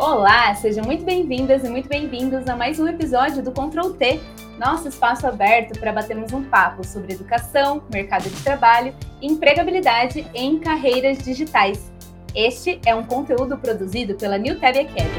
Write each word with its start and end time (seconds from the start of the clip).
Olá, 0.00 0.54
sejam 0.54 0.82
muito 0.82 1.04
bem-vindas 1.04 1.62
e 1.62 1.68
muito 1.68 1.86
bem-vindos 1.86 2.48
a 2.48 2.56
mais 2.56 2.80
um 2.80 2.88
episódio 2.88 3.42
do 3.42 3.52
Control 3.52 3.92
T, 3.92 4.18
nosso 4.58 4.88
espaço 4.88 5.26
aberto 5.26 5.78
para 5.78 5.92
batermos 5.92 6.32
um 6.32 6.42
papo 6.42 6.82
sobre 6.86 7.12
educação, 7.12 7.82
mercado 7.92 8.22
de 8.22 8.42
trabalho 8.42 8.94
e 9.20 9.26
empregabilidade 9.26 10.26
em 10.32 10.58
carreiras 10.58 11.18
digitais. 11.18 11.92
Este 12.34 12.80
é 12.86 12.94
um 12.94 13.04
conteúdo 13.04 13.58
produzido 13.58 14.14
pela 14.14 14.38
New 14.38 14.58
Tab 14.58 14.74
Academy. 14.74 15.10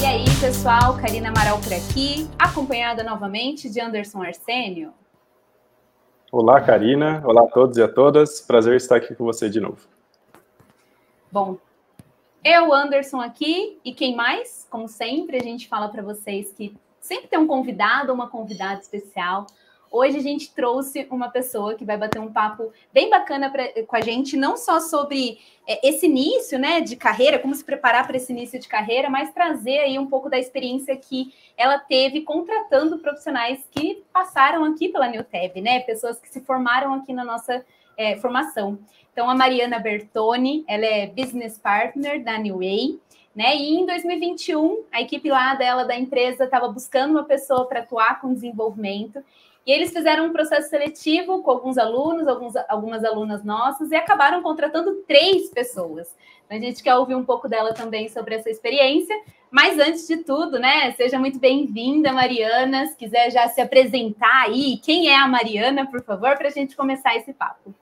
E 0.00 0.06
aí, 0.06 0.24
pessoal, 0.40 0.96
Karina 0.96 1.28
Amaral 1.28 1.58
por 1.58 1.74
aqui, 1.74 2.26
acompanhada 2.38 3.04
novamente 3.04 3.68
de 3.68 3.78
Anderson 3.78 4.22
Arsênio. 4.22 4.94
Olá, 6.32 6.60
Karina. 6.60 7.20
Olá 7.26 7.42
a 7.42 7.48
todos 7.48 7.76
e 7.76 7.82
a 7.82 7.88
todas. 7.88 8.40
Prazer 8.40 8.76
estar 8.76 8.94
aqui 8.94 9.16
com 9.16 9.24
você 9.24 9.50
de 9.50 9.58
novo. 9.58 9.80
Bom, 11.32 11.58
eu, 12.44 12.72
Anderson, 12.72 13.20
aqui 13.20 13.80
e 13.84 13.92
quem 13.92 14.14
mais? 14.14 14.64
Como 14.70 14.86
sempre, 14.86 15.38
a 15.38 15.42
gente 15.42 15.66
fala 15.66 15.88
para 15.88 16.02
vocês 16.02 16.52
que 16.52 16.72
sempre 17.00 17.26
tem 17.26 17.36
um 17.36 17.48
convidado 17.48 18.10
ou 18.10 18.14
uma 18.14 18.28
convidada 18.28 18.80
especial. 18.80 19.44
Hoje 19.90 20.18
a 20.18 20.22
gente 20.22 20.54
trouxe 20.54 21.04
uma 21.10 21.30
pessoa 21.30 21.74
que 21.74 21.84
vai 21.84 21.96
bater 21.96 22.20
um 22.20 22.32
papo 22.32 22.72
bem 22.92 23.10
bacana 23.10 23.50
pra, 23.50 23.64
com 23.84 23.96
a 23.96 24.00
gente, 24.00 24.36
não 24.36 24.56
só 24.56 24.78
sobre 24.78 25.40
é, 25.66 25.88
esse 25.88 26.06
início 26.06 26.60
né, 26.60 26.80
de 26.80 26.94
carreira, 26.94 27.40
como 27.40 27.52
se 27.52 27.64
preparar 27.64 28.06
para 28.06 28.16
esse 28.16 28.32
início 28.32 28.60
de 28.60 28.68
carreira, 28.68 29.10
mas 29.10 29.34
trazer 29.34 29.78
aí 29.78 29.98
um 29.98 30.06
pouco 30.06 30.30
da 30.30 30.38
experiência 30.38 30.96
que 30.96 31.34
ela 31.56 31.76
teve 31.76 32.20
contratando 32.20 32.98
profissionais 32.98 33.58
que 33.72 34.04
passaram 34.12 34.64
aqui 34.64 34.88
pela 34.88 35.08
Newtab, 35.08 35.60
né? 35.60 35.80
Pessoas 35.80 36.20
que 36.20 36.28
se 36.28 36.40
formaram 36.40 36.94
aqui 36.94 37.12
na 37.12 37.24
nossa 37.24 37.64
é, 37.96 38.16
formação. 38.16 38.78
Então, 39.12 39.28
a 39.28 39.34
Mariana 39.34 39.80
Bertoni, 39.80 40.64
ela 40.68 40.86
é 40.86 41.08
business 41.08 41.58
partner 41.58 42.22
da 42.22 42.38
New 42.38 42.58
Way. 42.58 43.00
Né? 43.34 43.56
E 43.56 43.74
em 43.74 43.86
2021, 43.86 44.84
a 44.92 45.00
equipe 45.00 45.30
lá 45.30 45.54
dela 45.54 45.84
da 45.84 45.96
empresa 45.96 46.44
estava 46.44 46.68
buscando 46.68 47.12
uma 47.12 47.24
pessoa 47.24 47.66
para 47.66 47.80
atuar 47.80 48.20
com 48.20 48.34
desenvolvimento 48.34 49.22
e 49.70 49.72
eles 49.72 49.92
fizeram 49.92 50.26
um 50.26 50.32
processo 50.32 50.68
seletivo 50.68 51.44
com 51.44 51.50
alguns 51.52 51.78
alunos, 51.78 52.26
alguns, 52.26 52.54
algumas 52.68 53.04
alunas 53.04 53.44
nossas, 53.44 53.92
e 53.92 53.94
acabaram 53.94 54.42
contratando 54.42 55.04
três 55.06 55.48
pessoas. 55.48 56.12
Então, 56.44 56.58
a 56.58 56.60
gente 56.60 56.82
quer 56.82 56.96
ouvir 56.96 57.14
um 57.14 57.24
pouco 57.24 57.48
dela 57.48 57.72
também 57.72 58.08
sobre 58.08 58.34
essa 58.34 58.50
experiência. 58.50 59.16
Mas 59.48 59.78
antes 59.78 60.08
de 60.08 60.24
tudo, 60.24 60.58
né? 60.58 60.90
Seja 60.96 61.20
muito 61.20 61.38
bem-vinda, 61.38 62.12
Mariana. 62.12 62.86
Se 62.86 62.96
quiser 62.96 63.30
já 63.30 63.46
se 63.46 63.60
apresentar 63.60 64.46
aí, 64.46 64.76
quem 64.82 65.08
é 65.08 65.16
a 65.16 65.28
Mariana, 65.28 65.88
por 65.88 66.02
favor, 66.02 66.36
para 66.36 66.48
a 66.48 66.52
gente 66.52 66.74
começar 66.74 67.14
esse 67.14 67.32
papo. 67.32 67.72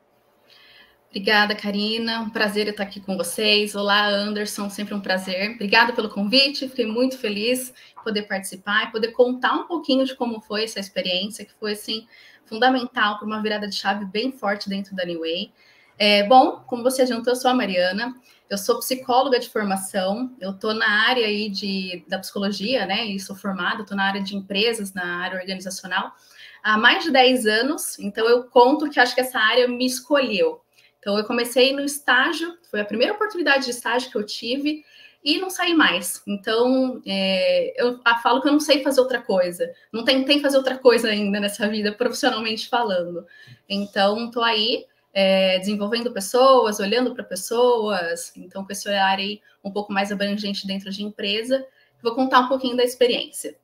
Obrigada, 1.09 1.55
Karina. 1.55 2.21
Um 2.21 2.29
prazer 2.29 2.69
estar 2.69 2.83
aqui 2.83 3.01
com 3.01 3.17
vocês. 3.17 3.75
Olá, 3.75 4.07
Anderson. 4.09 4.69
Sempre 4.69 4.93
um 4.93 5.01
prazer. 5.01 5.53
Obrigada 5.53 5.95
pelo 5.95 6.11
convite. 6.11 6.69
Fiquei 6.69 6.85
muito 6.85 7.17
feliz 7.17 7.73
poder 8.09 8.23
participar 8.23 8.85
e 8.85 8.93
poder 8.93 9.09
contar 9.09 9.53
um 9.53 9.67
pouquinho 9.67 10.05
de 10.07 10.15
como 10.15 10.41
foi 10.41 10.65
essa 10.65 10.81
experiência, 10.81 11.45
que 11.45 11.53
foi 11.61 11.73
assim 11.73 12.07
fundamental 12.47 13.19
para 13.19 13.27
uma 13.27 13.43
virada 13.43 13.69
de 13.69 13.75
chave 13.75 14.07
bem 14.07 14.33
forte 14.33 14.69
dentro 14.69 14.97
da 14.97 15.05
New 15.05 15.21
Way. 15.21 15.53
É, 15.99 16.23
bom, 16.27 16.63
como 16.67 16.83
você 16.83 17.03
adiantou, 17.03 17.33
eu 17.33 17.37
sou 17.37 17.51
a 17.51 17.55
Mariana, 17.55 18.15
eu 18.49 18.57
sou 18.57 18.79
psicóloga 18.79 19.39
de 19.39 19.51
formação, 19.51 20.35
eu 20.41 20.53
estou 20.53 20.73
na 20.73 20.89
área 21.07 21.27
aí 21.27 21.51
de, 21.51 22.03
da 22.09 22.19
psicologia, 22.19 22.87
né? 22.87 23.05
E 23.05 23.21
sou 23.21 23.37
formada, 23.37 23.83
estou 23.83 23.97
na 23.97 24.05
área 24.05 24.23
de 24.23 24.35
empresas, 24.35 24.95
na 24.95 25.19
área 25.19 25.39
organizacional, 25.39 26.15
há 26.63 26.79
mais 26.79 27.05
de 27.05 27.11
10 27.11 27.47
anos, 27.47 27.99
então 27.99 28.27
eu 28.27 28.45
conto 28.45 28.89
que 28.89 28.99
acho 28.99 29.15
que 29.15 29.21
essa 29.21 29.39
área 29.39 29.69
me 29.69 29.85
escolheu. 29.85 30.63
Então 30.99 31.19
eu 31.19 31.25
comecei 31.25 31.75
no 31.75 31.85
estágio, 31.85 32.57
foi 32.71 32.81
a 32.81 32.85
primeira 32.85 33.13
oportunidade 33.13 33.65
de 33.65 33.71
estágio 33.71 34.11
que 34.11 34.17
eu 34.17 34.25
tive, 34.25 34.83
e 35.23 35.39
não 35.39 35.51
saí 35.51 35.75
mais. 35.75 36.23
Então, 36.27 37.03
é, 37.07 37.75
eu 37.77 38.01
falo 38.23 38.41
que 38.41 38.49
eu 38.49 38.53
não 38.53 38.61
sei 38.61 38.83
fazer 38.83 39.01
outra 39.01 39.21
coisa. 39.21 39.71
Não 39.93 40.05
tentei 40.05 40.41
fazer 40.41 40.57
outra 40.57 40.79
coisa 40.79 41.09
ainda 41.09 41.41
nessa 41.41 41.69
vida, 41.69 41.93
profissionalmente 41.93 42.69
falando. 42.69 43.27
Então, 43.69 44.27
estou 44.27 44.43
aí 44.43 44.87
é, 45.13 45.59
desenvolvendo 45.59 46.13
pessoas, 46.13 46.79
olhando 46.79 47.15
para 47.15 47.25
pessoas. 47.25 48.33
Então, 48.37 48.65
com 48.65 48.73
esse 48.73 48.89
olhar 48.89 49.19
aí 49.19 49.41
um 49.65 49.71
pouco 49.71 49.93
mais 49.93 50.13
abrangente 50.13 50.67
dentro 50.67 50.91
de 50.91 51.03
empresa, 51.03 51.67
vou 52.03 52.15
contar 52.15 52.41
um 52.41 52.49
pouquinho 52.49 52.77
da 52.77 52.85
experiência. 52.85 53.57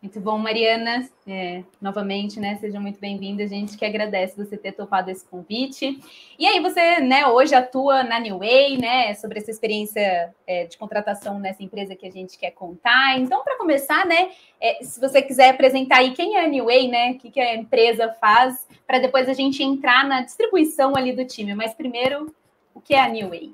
Muito 0.00 0.20
bom, 0.20 0.38
Mariana. 0.38 1.08
É, 1.26 1.64
novamente, 1.80 2.38
né? 2.38 2.56
Seja 2.60 2.78
muito 2.78 3.00
bem-vinda. 3.00 3.42
A 3.42 3.48
gente 3.48 3.76
que 3.76 3.84
agradece 3.84 4.36
você 4.36 4.56
ter 4.56 4.70
topado 4.70 5.10
esse 5.10 5.24
convite. 5.24 6.00
E 6.38 6.46
aí, 6.46 6.60
você, 6.60 7.00
né, 7.00 7.26
hoje 7.26 7.52
atua 7.52 8.04
na 8.04 8.20
New 8.20 8.38
Way, 8.38 8.78
né? 8.78 9.14
Sobre 9.14 9.40
essa 9.40 9.50
experiência 9.50 10.32
é, 10.46 10.66
de 10.66 10.78
contratação 10.78 11.40
nessa 11.40 11.64
empresa 11.64 11.96
que 11.96 12.06
a 12.06 12.10
gente 12.12 12.38
quer 12.38 12.52
contar. 12.52 13.18
Então, 13.18 13.42
para 13.42 13.58
começar, 13.58 14.06
né? 14.06 14.30
É, 14.60 14.84
se 14.84 15.00
você 15.00 15.20
quiser 15.20 15.50
apresentar 15.50 15.96
aí 15.96 16.12
quem 16.12 16.36
é 16.36 16.44
a 16.44 16.48
New 16.48 16.66
Way, 16.66 16.86
né? 16.88 17.10
O 17.10 17.18
que, 17.18 17.32
que 17.32 17.40
a 17.40 17.56
empresa 17.56 18.14
faz, 18.20 18.68
para 18.86 19.00
depois 19.00 19.28
a 19.28 19.32
gente 19.32 19.64
entrar 19.64 20.06
na 20.06 20.20
distribuição 20.20 20.94
ali 20.96 21.12
do 21.12 21.24
time. 21.24 21.56
Mas 21.56 21.74
primeiro, 21.74 22.32
o 22.72 22.80
que 22.80 22.94
é 22.94 23.00
a 23.00 23.08
New 23.08 23.30
Way? 23.30 23.50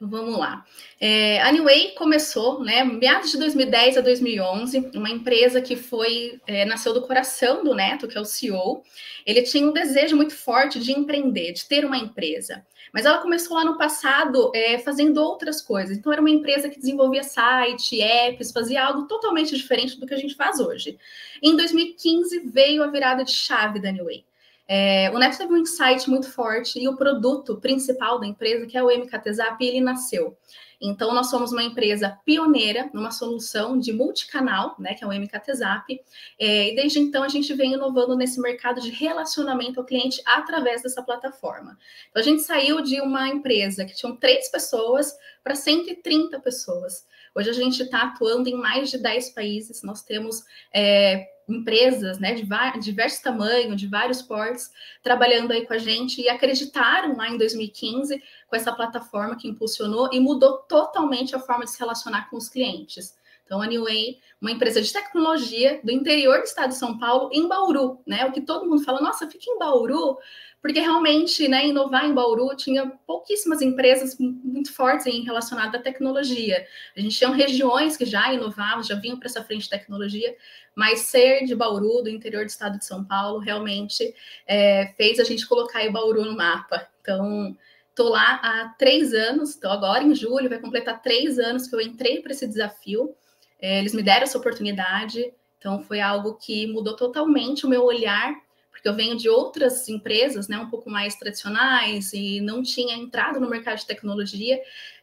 Vamos 0.00 0.38
lá. 0.38 0.64
É, 1.00 1.42
a 1.42 1.50
New 1.50 1.64
Way 1.64 1.92
começou, 1.96 2.62
né, 2.62 2.84
meados 2.84 3.32
de 3.32 3.38
2010 3.38 3.98
a 3.98 4.00
2011, 4.00 4.90
uma 4.94 5.10
empresa 5.10 5.60
que 5.60 5.74
foi 5.74 6.40
é, 6.46 6.64
nasceu 6.64 6.94
do 6.94 7.02
coração 7.02 7.64
do 7.64 7.74
Neto, 7.74 8.06
que 8.06 8.16
é 8.16 8.20
o 8.20 8.24
CEO. 8.24 8.84
Ele 9.26 9.42
tinha 9.42 9.66
um 9.66 9.72
desejo 9.72 10.14
muito 10.14 10.36
forte 10.36 10.78
de 10.78 10.92
empreender, 10.92 11.52
de 11.52 11.64
ter 11.66 11.84
uma 11.84 11.98
empresa. 11.98 12.64
Mas 12.92 13.06
ela 13.06 13.18
começou 13.18 13.56
lá 13.56 13.64
no 13.64 13.76
passado 13.76 14.52
é, 14.54 14.78
fazendo 14.78 15.18
outras 15.18 15.60
coisas. 15.60 15.98
Então 15.98 16.12
era 16.12 16.20
uma 16.20 16.30
empresa 16.30 16.68
que 16.68 16.78
desenvolvia 16.78 17.24
site, 17.24 18.00
apps, 18.00 18.52
fazia 18.52 18.84
algo 18.84 19.08
totalmente 19.08 19.54
diferente 19.56 19.98
do 19.98 20.06
que 20.06 20.14
a 20.14 20.18
gente 20.18 20.36
faz 20.36 20.60
hoje. 20.60 20.96
Em 21.42 21.56
2015 21.56 22.40
veio 22.46 22.84
a 22.84 22.86
virada 22.86 23.24
de 23.24 23.32
chave 23.32 23.80
da 23.80 23.90
New 23.90 24.04
Way. 24.04 24.27
É, 24.68 25.10
o 25.14 25.18
Neto 25.18 25.38
teve 25.38 25.52
um 25.52 25.56
insight 25.56 26.10
muito 26.10 26.30
forte 26.30 26.78
e 26.78 26.86
o 26.86 26.94
produto 26.94 27.56
principal 27.56 28.20
da 28.20 28.26
empresa, 28.26 28.66
que 28.66 28.76
é 28.76 28.82
o 28.82 28.90
MKTZap, 28.90 29.64
ele 29.64 29.80
nasceu. 29.80 30.36
Então, 30.80 31.12
nós 31.12 31.28
somos 31.28 31.50
uma 31.50 31.62
empresa 31.62 32.18
pioneira 32.24 32.88
numa 32.92 33.10
solução 33.10 33.78
de 33.78 33.92
multicanal, 33.92 34.76
né, 34.78 34.94
que 34.94 35.02
é 35.02 35.06
o 35.06 35.12
MKTZap, 35.12 36.00
é, 36.38 36.70
e 36.70 36.76
desde 36.76 37.00
então 37.00 37.24
a 37.24 37.28
gente 37.28 37.52
vem 37.54 37.72
inovando 37.72 38.14
nesse 38.14 38.40
mercado 38.40 38.80
de 38.80 38.90
relacionamento 38.90 39.80
ao 39.80 39.86
cliente 39.86 40.22
através 40.24 40.82
dessa 40.82 41.02
plataforma. 41.02 41.76
Então, 42.10 42.20
a 42.20 42.24
gente 42.24 42.42
saiu 42.42 42.80
de 42.80 43.00
uma 43.00 43.26
empresa 43.26 43.84
que 43.84 43.96
tinha 43.96 44.14
três 44.16 44.50
pessoas 44.50 45.16
para 45.42 45.54
130 45.54 46.38
pessoas. 46.40 47.06
Hoje 47.34 47.50
a 47.50 47.54
gente 47.54 47.82
está 47.82 48.02
atuando 48.02 48.48
em 48.48 48.54
mais 48.54 48.90
de 48.90 48.98
10 48.98 49.30
países, 49.30 49.82
nós 49.82 50.02
temos 50.02 50.44
é, 50.72 51.26
empresas 51.48 52.18
né, 52.18 52.34
de 52.34 52.46
diversos 52.80 53.20
tamanhos, 53.20 53.76
de 53.76 53.86
vários 53.86 54.20
portos, 54.20 54.70
trabalhando 55.02 55.52
aí 55.52 55.66
com 55.66 55.72
a 55.72 55.78
gente 55.78 56.20
e 56.20 56.28
acreditaram 56.28 57.16
lá 57.16 57.28
em 57.28 57.38
2015 57.38 58.22
com 58.46 58.56
essa 58.56 58.72
plataforma 58.72 59.36
que 59.36 59.48
impulsionou 59.48 60.10
e 60.12 60.20
mudou 60.20 60.58
totalmente 60.58 61.34
a 61.34 61.40
forma 61.40 61.64
de 61.64 61.70
se 61.70 61.78
relacionar 61.78 62.28
com 62.28 62.36
os 62.36 62.48
clientes. 62.48 63.16
Então, 63.48 63.62
a 63.62 63.66
New 63.66 63.84
Way, 63.84 64.18
uma 64.42 64.50
empresa 64.50 64.82
de 64.82 64.92
tecnologia 64.92 65.80
do 65.82 65.90
interior 65.90 66.38
do 66.38 66.44
estado 66.44 66.68
de 66.68 66.76
São 66.76 66.98
Paulo, 66.98 67.30
em 67.32 67.48
Bauru, 67.48 67.98
né? 68.06 68.26
O 68.26 68.32
que 68.32 68.42
todo 68.42 68.68
mundo 68.68 68.84
fala, 68.84 69.00
nossa, 69.00 69.26
fica 69.26 69.50
em 69.50 69.58
Bauru, 69.58 70.18
porque 70.60 70.80
realmente, 70.80 71.46
né, 71.46 71.66
inovar 71.68 72.04
em 72.04 72.12
Bauru 72.12 72.54
tinha 72.56 72.86
pouquíssimas 73.06 73.62
empresas 73.62 74.16
muito 74.18 74.72
fortes 74.72 75.06
em 75.06 75.22
relacionado 75.22 75.76
à 75.76 75.78
tecnologia. 75.78 76.66
A 76.96 77.00
gente 77.00 77.16
tinha 77.16 77.30
regiões 77.30 77.96
que 77.96 78.04
já 78.04 78.32
inovavam, 78.32 78.82
já 78.82 78.96
vinham 78.96 79.18
para 79.18 79.28
essa 79.28 79.44
frente 79.44 79.62
de 79.62 79.70
tecnologia, 79.70 80.34
mas 80.74 81.00
ser 81.00 81.44
de 81.44 81.54
Bauru, 81.54 82.02
do 82.02 82.08
interior 82.08 82.44
do 82.44 82.48
estado 82.48 82.78
de 82.78 82.84
São 82.84 83.04
Paulo, 83.04 83.38
realmente 83.38 84.14
é, 84.46 84.92
fez 84.96 85.20
a 85.20 85.24
gente 85.24 85.46
colocar 85.46 85.86
o 85.86 85.92
Bauru 85.92 86.24
no 86.24 86.36
mapa. 86.36 86.88
Então, 87.00 87.56
estou 87.90 88.08
lá 88.08 88.40
há 88.42 88.74
três 88.78 89.14
anos, 89.14 89.56
então 89.56 89.70
agora 89.70 90.02
em 90.02 90.14
julho 90.14 90.48
vai 90.48 90.58
completar 90.58 91.00
três 91.00 91.38
anos 91.38 91.68
que 91.68 91.74
eu 91.74 91.80
entrei 91.80 92.20
para 92.20 92.32
esse 92.32 92.46
desafio. 92.46 93.14
É, 93.60 93.78
eles 93.78 93.94
me 93.94 94.02
deram 94.02 94.24
essa 94.24 94.38
oportunidade, 94.38 95.32
então 95.56 95.82
foi 95.82 96.00
algo 96.00 96.34
que 96.34 96.66
mudou 96.66 96.96
totalmente 96.96 97.64
o 97.64 97.68
meu 97.68 97.84
olhar 97.84 98.34
porque 98.78 98.88
eu 98.88 98.94
venho 98.94 99.16
de 99.16 99.28
outras 99.28 99.88
empresas, 99.88 100.46
né, 100.46 100.56
um 100.56 100.70
pouco 100.70 100.88
mais 100.88 101.16
tradicionais 101.16 102.12
e 102.12 102.40
não 102.40 102.62
tinha 102.62 102.96
entrado 102.96 103.40
no 103.40 103.50
mercado 103.50 103.78
de 103.78 103.86
tecnologia. 103.86 104.58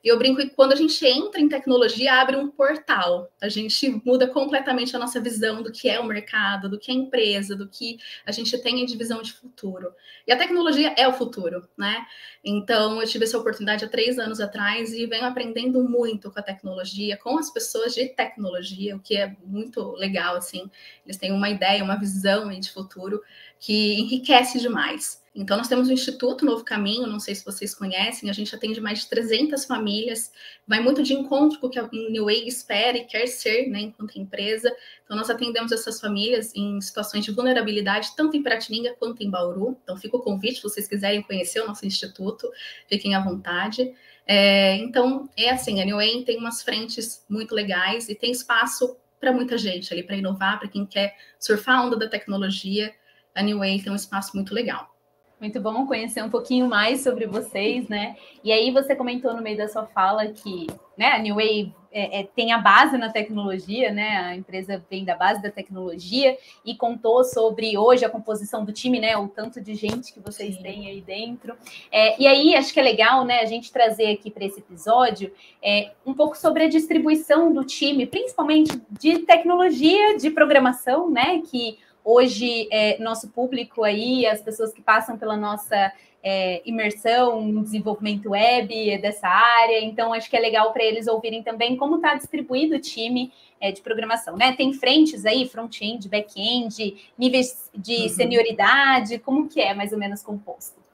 E 0.06 0.07
eu 0.07 0.19
brinco 0.19 0.40
que 0.40 0.52
quando 0.52 0.72
a 0.72 0.75
gente 0.75 1.04
entra 1.04 1.42
em 1.42 1.50
tecnologia, 1.50 2.22
abre 2.22 2.36
um 2.36 2.48
portal. 2.48 3.28
A 3.42 3.50
gente 3.50 3.90
muda 4.06 4.28
completamente 4.28 4.96
a 4.96 5.00
nossa 5.00 5.19
visão 5.19 5.63
do 5.63 5.72
que 5.72 5.90
é 5.90 6.00
o 6.00 6.06
mercado, 6.06 6.69
do 6.69 6.78
que 6.78 6.92
é 6.92 6.94
a 6.94 6.98
empresa, 6.98 7.56
do 7.56 7.68
que 7.68 7.98
a 8.24 8.31
gente 8.31 8.56
tem 8.60 8.86
de 8.86 8.96
visão 8.96 9.24
de 9.24 9.34
futuro. 9.34 9.92
E 10.28 10.31
a 10.31 10.38
tecnologia 10.38 10.94
é 10.96 11.07
o 11.07 11.13
futuro, 11.13 11.68
né? 11.75 12.06
Então, 12.44 13.02
eu 13.02 13.07
tive 13.07 13.25
essa 13.25 13.40
oportunidade 13.40 13.84
há 13.84 13.90
três 13.90 14.19
anos 14.19 14.40
atrás 14.40 14.94
e 14.94 15.07
venho 15.07 15.25
aprendendo 15.25 15.84
muito 15.84 16.30
com 16.30 16.40
a 16.40 16.44
tecnologia, 16.44 17.18
com 17.18 17.40
as 17.40 17.50
pessoas 17.50 17.96
de 17.96 18.08
tecnologia, 18.10 18.96
o 18.96 19.00
que 19.00 19.18
é 19.18 19.36
muito 19.44 19.94
legal, 19.94 20.36
assim. 20.36 20.69
Eles 21.04 21.18
têm 21.18 21.31
uma 21.31 21.50
ideia, 21.50 21.84
uma 21.84 22.00
visão 22.00 22.48
de 22.51 22.69
futuro 22.69 23.24
que 23.60 23.96
enriquece 23.96 24.60
demais. 24.60 25.25
Então, 25.36 25.58
nós 25.58 25.68
temos 25.68 25.90
o 25.90 25.92
Instituto 25.92 26.46
Novo 26.46 26.64
Caminho, 26.64 27.06
não 27.06 27.20
sei 27.20 27.36
se 27.36 27.44
vocês 27.44 27.76
conhecem, 27.76 28.30
a 28.30 28.34
gente 28.34 28.56
atende 28.56 28.80
mais 28.80 29.00
de 29.00 29.10
300 29.10 29.66
famílias, 29.66 30.32
vai 30.66 30.80
muito 30.80 31.04
de 31.04 31.14
encontro 31.14 31.60
com 31.60 31.68
o 31.68 31.70
que 31.70 31.78
a 31.78 31.90
New 31.92 32.26
Way 32.26 32.48
espera 32.48 32.98
e 32.98 33.04
quer 33.04 33.28
ser, 33.28 33.68
né, 33.68 33.82
enquanto 33.82 34.18
empresa. 34.18 34.74
Então, 35.04 35.18
nós 35.18 35.30
atendemos 35.30 35.74
essas 35.74 36.00
famílias 36.00 36.56
em 36.56 36.80
situações 36.80 37.26
de 37.26 37.32
vulnerabilidade, 37.32 38.16
tanto 38.16 38.38
em 38.38 38.42
Piratininga 38.42 38.96
quanto 38.98 39.22
em 39.22 39.30
Bauru. 39.30 39.78
Então, 39.84 39.98
fica 39.98 40.16
o 40.16 40.22
convite, 40.22 40.56
se 40.56 40.64
vocês 40.64 40.88
quiserem 40.88 41.22
conhecer 41.22 41.60
o 41.60 41.68
nosso 41.68 41.86
instituto, 41.86 42.50
fiquem 42.88 43.14
à 43.14 43.22
vontade. 43.22 43.94
É, 44.26 44.78
então, 44.78 45.30
é 45.36 45.50
assim, 45.50 45.82
a 45.82 45.86
New 45.86 45.98
Way 45.98 46.24
tem 46.24 46.38
umas 46.38 46.64
frentes 46.64 47.26
muito 47.28 47.54
legais 47.54 48.08
e 48.08 48.16
tem 48.16 48.32
espaço 48.32 48.96
para 49.20 49.34
muita 49.34 49.58
gente 49.58 49.94
ali, 49.94 50.02
para 50.02 50.16
inovar, 50.16 50.60
para 50.60 50.70
quem 50.70 50.86
quer 50.86 51.14
surfar 51.38 51.80
a 51.80 51.86
onda 51.86 51.98
da 51.98 52.08
tecnologia. 52.08 52.96
A 53.36 53.44
New 53.44 53.60
Way 53.60 53.82
tem 53.82 53.92
um 53.92 53.98
espaço 53.98 54.32
muito 54.34 54.54
legal. 54.54 54.94
Muito 55.40 55.60
bom 55.60 55.86
conhecer 55.86 56.24
um 56.24 56.30
pouquinho 56.30 56.68
mais 56.68 57.02
sobre 57.02 57.28
vocês, 57.28 57.90
né? 57.90 58.16
E 58.44 58.52
aí 58.54 58.72
você 58.72 58.96
comentou 58.96 59.34
no 59.34 59.42
meio 59.42 59.58
da 59.58 59.68
sua 59.68 59.86
fala 59.86 60.28
que 60.28 60.68
né, 60.98 61.12
a 61.12 61.20
New 61.20 61.36
Wave 61.36 61.74
é, 61.92 62.22
é, 62.22 62.24
tem 62.24 62.54
a 62.54 62.58
base 62.58 62.98
na 62.98 63.10
tecnologia, 63.10 63.92
né? 63.92 64.18
A 64.18 64.36
empresa 64.36 64.84
vem 64.90 65.04
da 65.04 65.16
base 65.16 65.42
da 65.42 65.52
tecnologia 65.52 66.38
e 66.66 66.76
contou 66.76 67.24
sobre 67.24 67.78
hoje 67.78 68.06
a 68.06 68.10
composição 68.10 68.64
do 68.64 68.72
time, 68.72 69.00
né? 69.00 69.18
O 69.18 69.28
tanto 69.28 69.60
de 69.62 69.76
gente 69.76 70.14
que 70.14 70.20
vocês 70.20 70.56
Sim. 70.56 70.62
têm 70.62 70.88
aí 70.88 71.02
dentro. 71.02 71.56
É, 71.92 72.22
e 72.22 72.28
aí 72.28 72.56
acho 72.56 72.74
que 72.74 72.80
é 72.80 72.84
legal, 72.84 73.26
né? 73.26 73.40
A 73.40 73.46
gente 73.46 73.74
trazer 73.74 74.12
aqui 74.12 74.32
para 74.32 74.46
esse 74.46 74.60
episódio 74.60 75.34
é, 75.62 75.92
um 76.06 76.14
pouco 76.14 76.38
sobre 76.38 76.64
a 76.64 76.70
distribuição 76.70 77.54
do 77.54 77.64
time, 77.64 78.06
principalmente 78.06 78.82
de 78.90 79.20
tecnologia, 79.20 80.18
de 80.18 80.30
programação, 80.30 81.10
né? 81.10 81.42
Que 81.50 81.78
Hoje, 82.06 82.68
é, 82.72 83.02
nosso 83.02 83.30
público 83.30 83.84
aí, 83.84 84.28
as 84.28 84.40
pessoas 84.40 84.72
que 84.72 84.80
passam 84.80 85.18
pela 85.18 85.36
nossa 85.36 85.92
é, 86.24 86.62
imersão 86.63 87.63
desenvolvimento 87.63 88.30
web 88.30 89.00
dessa 89.00 89.28
área, 89.28 89.84
então 89.84 90.13
acho 90.13 90.30
que 90.30 90.38
é 90.38 90.40
legal 90.40 90.72
para 90.72 90.84
eles 90.84 91.07
ouvirem 91.07 91.42
também 91.42 91.75
como 91.75 91.96
está 91.96 92.13
distribuído 92.13 92.75
o 92.75 92.80
time 92.80 93.34
é, 93.60 93.72
de 93.72 93.81
programação, 93.81 94.38
né? 94.38 94.54
Tem 94.54 94.72
frentes 94.72 95.25
aí, 95.25 95.48
front-end, 95.48 96.07
back-end, 96.07 96.96
níveis 97.18 97.72
de 97.75 98.04
uhum. 98.04 98.10
senioridade, 98.10 99.18
como 99.18 99.50
que 99.50 99.60
é 99.60 99.74
mais 99.74 99.92
ou 99.92 99.98
menos 99.98 100.22
composto? 100.22 100.85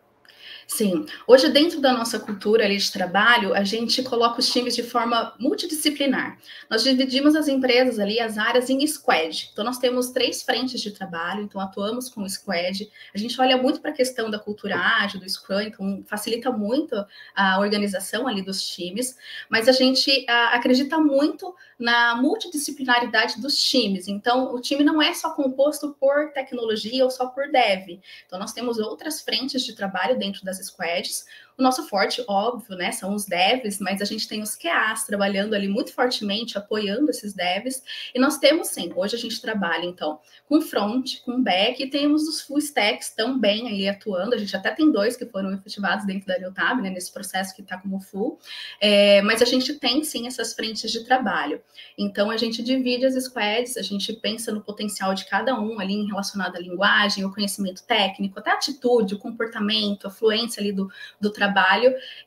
Sim. 0.74 1.06
Hoje, 1.28 1.50
dentro 1.50 1.82
da 1.82 1.92
nossa 1.92 2.18
cultura 2.18 2.64
ali 2.64 2.78
de 2.78 2.90
trabalho, 2.90 3.54
a 3.54 3.62
gente 3.62 4.02
coloca 4.04 4.40
os 4.40 4.50
times 4.50 4.74
de 4.74 4.82
forma 4.82 5.36
multidisciplinar. 5.38 6.38
Nós 6.70 6.82
dividimos 6.82 7.36
as 7.36 7.50
empresas 7.50 8.00
ali, 8.00 8.22
as 8.22 8.38
áreas 8.38 8.70
em 8.70 8.88
squad. 8.88 9.50
Então, 9.52 9.66
nós 9.66 9.80
temos 9.80 10.12
três 10.12 10.44
frentes 10.44 10.80
de 10.80 10.92
trabalho, 10.92 11.44
então 11.44 11.60
atuamos 11.60 12.08
com 12.08 12.24
o 12.24 12.30
squad. 12.30 12.90
A 13.14 13.18
gente 13.18 13.40
olha 13.42 13.58
muito 13.58 13.82
para 13.82 13.92
a 13.92 13.94
questão 13.94 14.32
da 14.32 14.40
cultura 14.40 14.78
ágil, 14.78 15.20
do 15.20 15.30
Scrum, 15.30 15.60
então 15.60 16.04
facilita 16.06 16.50
muito 16.50 16.96
a 17.36 17.60
organização 17.60 18.26
ali 18.26 18.42
dos 18.42 18.66
times, 18.66 19.18
mas 19.50 19.68
a 19.68 19.74
gente 19.74 20.26
a, 20.30 20.56
acredita 20.56 20.98
muito 20.98 21.54
na 21.78 22.16
multidisciplinaridade 22.16 23.42
dos 23.42 23.58
times. 23.62 24.08
Então, 24.08 24.54
o 24.54 24.62
time 24.62 24.84
não 24.84 25.02
é 25.02 25.14
só 25.14 25.32
composto 25.32 25.98
por 26.00 26.32
tecnologia 26.32 27.04
ou 27.04 27.10
só 27.10 27.26
por 27.28 27.52
dev. 27.52 28.00
Então, 28.26 28.40
nós 28.40 28.54
temos 28.54 28.78
outras 28.78 29.20
frentes 29.20 29.64
de 29.64 29.76
trabalho 29.76 30.18
dentro 30.18 30.46
das 30.46 30.61
squads. 30.64 31.26
O 31.62 31.64
nosso 31.64 31.88
forte, 31.88 32.24
óbvio, 32.28 32.76
né, 32.76 32.92
são 32.92 33.14
os 33.14 33.28
devs, 33.28 33.80
mas 33.80 34.02
a 34.02 34.06
gente 34.06 34.28
tem 34.28 34.42
os 34.42 34.56
QAs 34.56 35.06
trabalhando 35.06 35.54
ali 35.54 35.68
muito 35.68 35.94
fortemente, 35.94 36.58
apoiando 36.58 37.12
esses 37.12 37.36
devs. 37.36 37.84
E 38.16 38.20
nós 38.20 38.40
temos, 38.40 38.70
sim, 38.70 38.92
hoje 38.96 39.16
a 39.16 39.20
gente 39.20 39.40
trabalha, 39.40 39.86
então, 39.86 40.20
com 40.50 40.60
front, 40.60 41.22
com 41.24 41.40
back, 41.40 41.84
e 41.84 41.88
temos 41.88 42.28
os 42.28 42.42
full 42.42 42.58
stacks 42.58 43.12
também 43.12 43.68
aí 43.68 43.88
atuando. 43.88 44.34
A 44.34 44.40
gente 44.40 44.56
até 44.56 44.72
tem 44.72 44.92
dois 44.92 45.16
que 45.16 45.24
foram 45.28 45.54
efetivados 45.54 46.04
dentro 46.04 46.26
da 46.26 46.34
Realtab, 46.34 46.82
né, 46.82 46.90
nesse 46.90 47.14
processo 47.14 47.56
que 47.56 47.62
está 47.62 47.78
como 47.78 48.00
full. 48.00 48.40
É, 48.82 49.22
mas 49.22 49.40
a 49.44 49.46
gente 49.46 49.76
tem, 49.76 50.04
sim, 50.04 50.26
essas 50.26 50.56
frentes 50.56 50.92
de 50.92 51.06
trabalho. 51.06 51.62
Então, 51.96 52.32
a 52.32 52.38
gente 52.38 52.64
divide 52.64 53.06
as 53.06 53.14
squads, 53.24 53.78
a 53.78 53.84
gente 53.84 54.14
pensa 54.14 54.52
no 54.52 54.62
potencial 54.62 55.14
de 55.14 55.26
cada 55.26 55.60
um 55.60 55.80
ali 55.80 56.08
relacionado 56.08 56.56
à 56.56 56.60
linguagem, 56.60 57.24
o 57.24 57.32
conhecimento 57.32 57.84
técnico, 57.84 58.40
até 58.40 58.50
a 58.50 58.56
atitude, 58.56 59.14
o 59.14 59.20
comportamento, 59.20 60.08
a 60.08 60.10
fluência 60.10 60.60
ali 60.60 60.72
do, 60.72 60.92
do 61.20 61.30
trabalho, 61.30 61.51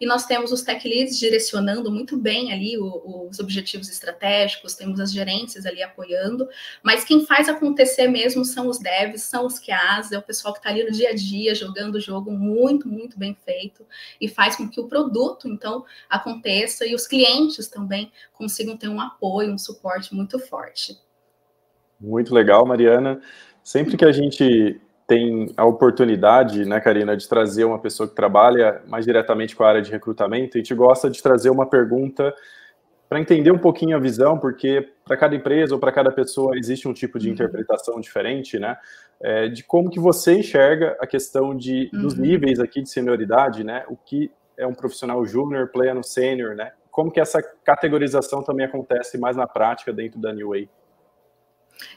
e 0.01 0.07
nós 0.07 0.27
temos 0.27 0.53
os 0.53 0.63
tech 0.63 0.87
leads 0.87 1.19
direcionando 1.19 1.91
muito 1.91 2.17
bem 2.17 2.53
ali 2.53 2.79
o, 2.79 3.29
os 3.29 3.39
objetivos 3.39 3.89
estratégicos, 3.89 4.75
temos 4.75 5.01
as 5.01 5.13
gerências 5.13 5.67
ali 5.67 5.83
apoiando, 5.83 6.49
mas 6.83 7.05
quem 7.05 7.25
faz 7.25 7.49
acontecer 7.49 8.09
mesmo 8.09 8.45
são 8.45 8.69
os 8.69 8.79
devs, 8.79 9.23
são 9.23 9.47
os 9.47 9.59
QAs, 9.59 10.13
é 10.13 10.19
o 10.19 10.23
pessoal 10.23 10.53
que 10.53 10.61
está 10.61 10.71
ali 10.71 10.85
no 10.85 10.93
dia 10.93 11.11
a 11.11 11.15
dia 11.15 11.55
jogando 11.55 11.97
o 11.97 12.01
jogo 12.01 12.31
muito, 12.31 12.89
muito 12.89 13.19
bem 13.19 13.37
feito 13.45 13.87
e 14.21 14.29
faz 14.29 14.57
com 14.57 14.69
que 14.69 14.81
o 14.81 14.89
produto, 14.89 15.49
então, 15.49 15.85
aconteça 16.09 16.87
e 16.87 16.95
os 16.95 17.07
clientes 17.07 17.69
também 17.69 18.13
consigam 18.33 18.77
ter 18.77 18.89
um 18.89 19.01
apoio, 19.01 19.53
um 19.53 19.59
suporte 19.59 20.15
muito 20.15 20.39
forte. 20.39 20.99
Muito 22.01 22.35
legal, 22.35 22.67
Mariana. 22.67 23.21
Sempre 23.63 23.97
que 23.97 24.05
a 24.05 24.13
gente 24.13 24.81
tem 25.07 25.53
a 25.57 25.65
oportunidade, 25.65 26.65
né, 26.65 26.81
Karina, 26.81 27.17
de 27.17 27.29
trazer 27.29 27.65
uma 27.65 27.79
pessoa 27.79 28.09
que 28.09 28.15
trabalha 28.15 28.83
mais 28.87 29.05
diretamente 29.05 29.55
com 29.55 29.63
a 29.63 29.69
área 29.69 29.83
de 29.83 29.91
recrutamento, 29.91 30.57
a 30.57 30.61
gente 30.61 30.75
gosta 30.75 31.11
de 31.11 31.23
trazer 31.23 31.51
uma 31.51 31.67
pergunta 31.67 32.35
para 33.09 33.21
entender 33.21 33.51
um 33.51 33.59
pouquinho 33.59 33.97
a 33.97 34.01
visão, 34.01 34.39
porque 34.39 34.89
para 35.05 35.17
cada 35.17 35.37
empresa 35.37 35.75
ou 35.75 35.81
para 35.81 35.93
cada 35.93 36.11
pessoa 36.11 36.57
existe 36.57 36.89
um 36.89 36.95
tipo 36.95 37.19
de 37.19 37.29
uhum. 37.29 37.35
interpretação 37.35 38.01
diferente, 38.01 38.59
né, 38.59 38.77
é, 39.21 39.49
de 39.49 39.63
como 39.63 39.91
que 39.91 40.01
você 40.01 40.39
enxerga 40.39 40.97
a 40.99 41.07
questão 41.07 41.55
de, 41.55 41.91
uhum. 41.93 42.01
dos 42.01 42.15
níveis 42.15 42.59
aqui 42.59 42.83
de 42.83 42.89
senioridade, 42.89 43.63
né, 43.63 43.85
o 43.89 43.97
que 43.97 44.31
é 44.57 44.67
um 44.67 44.75
profissional 44.75 45.25
júnior, 45.27 45.69
pleno, 45.69 46.03
sênior, 46.03 46.55
né, 46.55 46.73
como 46.91 47.11
que 47.11 47.21
essa 47.21 47.43
categorização 47.43 48.43
também 48.43 48.65
acontece 48.65 49.19
mais 49.19 49.37
na 49.37 49.47
prática 49.47 49.93
dentro 49.93 50.19
da 50.19 50.33
New 50.33 50.51
Way? 50.51 50.69